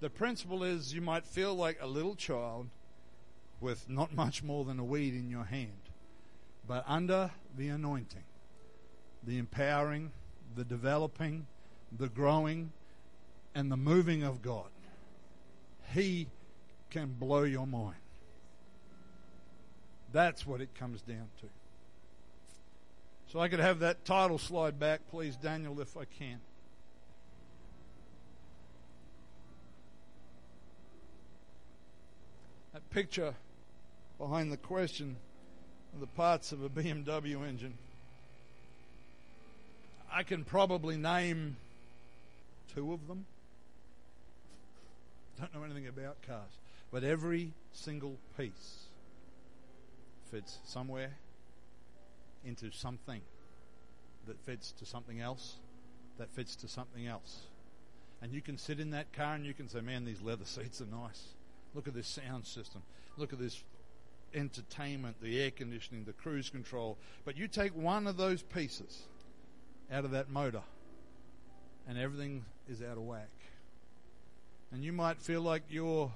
[0.00, 2.68] The principle is you might feel like a little child
[3.60, 5.70] with not much more than a weed in your hand.
[6.66, 8.24] But under the anointing,
[9.22, 10.12] the empowering,
[10.54, 11.46] the developing,
[11.96, 12.72] the growing,
[13.54, 14.68] and the moving of God,
[15.92, 16.28] He
[16.90, 17.96] can blow your mind.
[20.12, 21.46] That's what it comes down to.
[23.32, 26.40] So I could have that title slide back, please, Daniel, if I can.
[32.76, 33.32] that picture
[34.18, 35.16] behind the question
[35.94, 37.72] of the parts of a BMW engine.
[40.12, 41.56] I can probably name
[42.74, 43.24] two of them.
[45.38, 46.58] Don't know anything about cars.
[46.90, 48.84] But every single piece
[50.30, 51.14] fits somewhere
[52.44, 53.20] into something
[54.26, 55.56] that fits to something else
[56.18, 57.40] that fits to something else.
[58.22, 60.80] And you can sit in that car and you can say, man, these leather seats
[60.80, 61.22] are nice.
[61.74, 62.82] Look at this sound system.
[63.16, 63.62] Look at this
[64.34, 66.98] entertainment, the air conditioning, the cruise control.
[67.24, 69.02] But you take one of those pieces
[69.90, 70.62] out of that motor,
[71.88, 73.28] and everything is out of whack.
[74.76, 76.12] And you might feel like you're,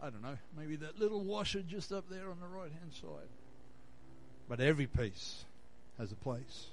[0.00, 3.28] I don't know, maybe that little washer just up there on the right hand side.
[4.48, 5.44] But every piece
[5.98, 6.66] has a place.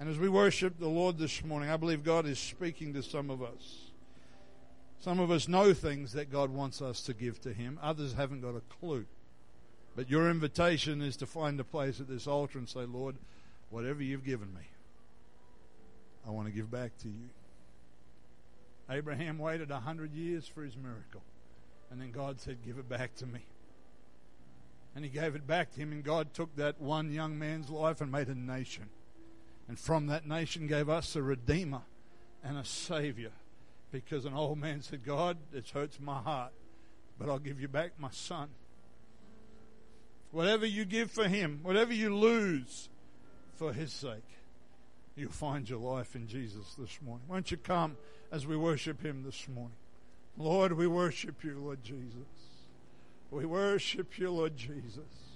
[0.00, 3.30] And as we worship the Lord this morning, I believe God is speaking to some
[3.30, 3.92] of us.
[5.00, 8.40] Some of us know things that God wants us to give to Him, others haven't
[8.40, 9.06] got a clue.
[9.94, 13.14] But your invitation is to find a place at this altar and say, Lord,
[13.70, 14.66] whatever you've given me,
[16.26, 17.28] I want to give back to you.
[18.90, 21.22] Abraham waited a hundred years for his miracle.
[21.90, 23.40] And then God said, Give it back to me.
[24.94, 28.00] And he gave it back to him, and God took that one young man's life
[28.00, 28.88] and made a nation.
[29.68, 31.82] And from that nation gave us a Redeemer
[32.42, 33.30] and a Savior.
[33.92, 36.52] Because an old man said, God, it hurts my heart,
[37.18, 38.48] but I'll give you back my son.
[40.32, 42.88] Whatever you give for him, whatever you lose
[43.54, 44.26] for his sake,
[45.16, 47.26] you'll find your life in Jesus this morning.
[47.28, 47.96] Won't you come
[48.32, 49.76] as we worship him this morning?
[50.36, 52.14] Lord, we worship you, Lord Jesus.
[53.30, 55.29] We worship you, Lord Jesus.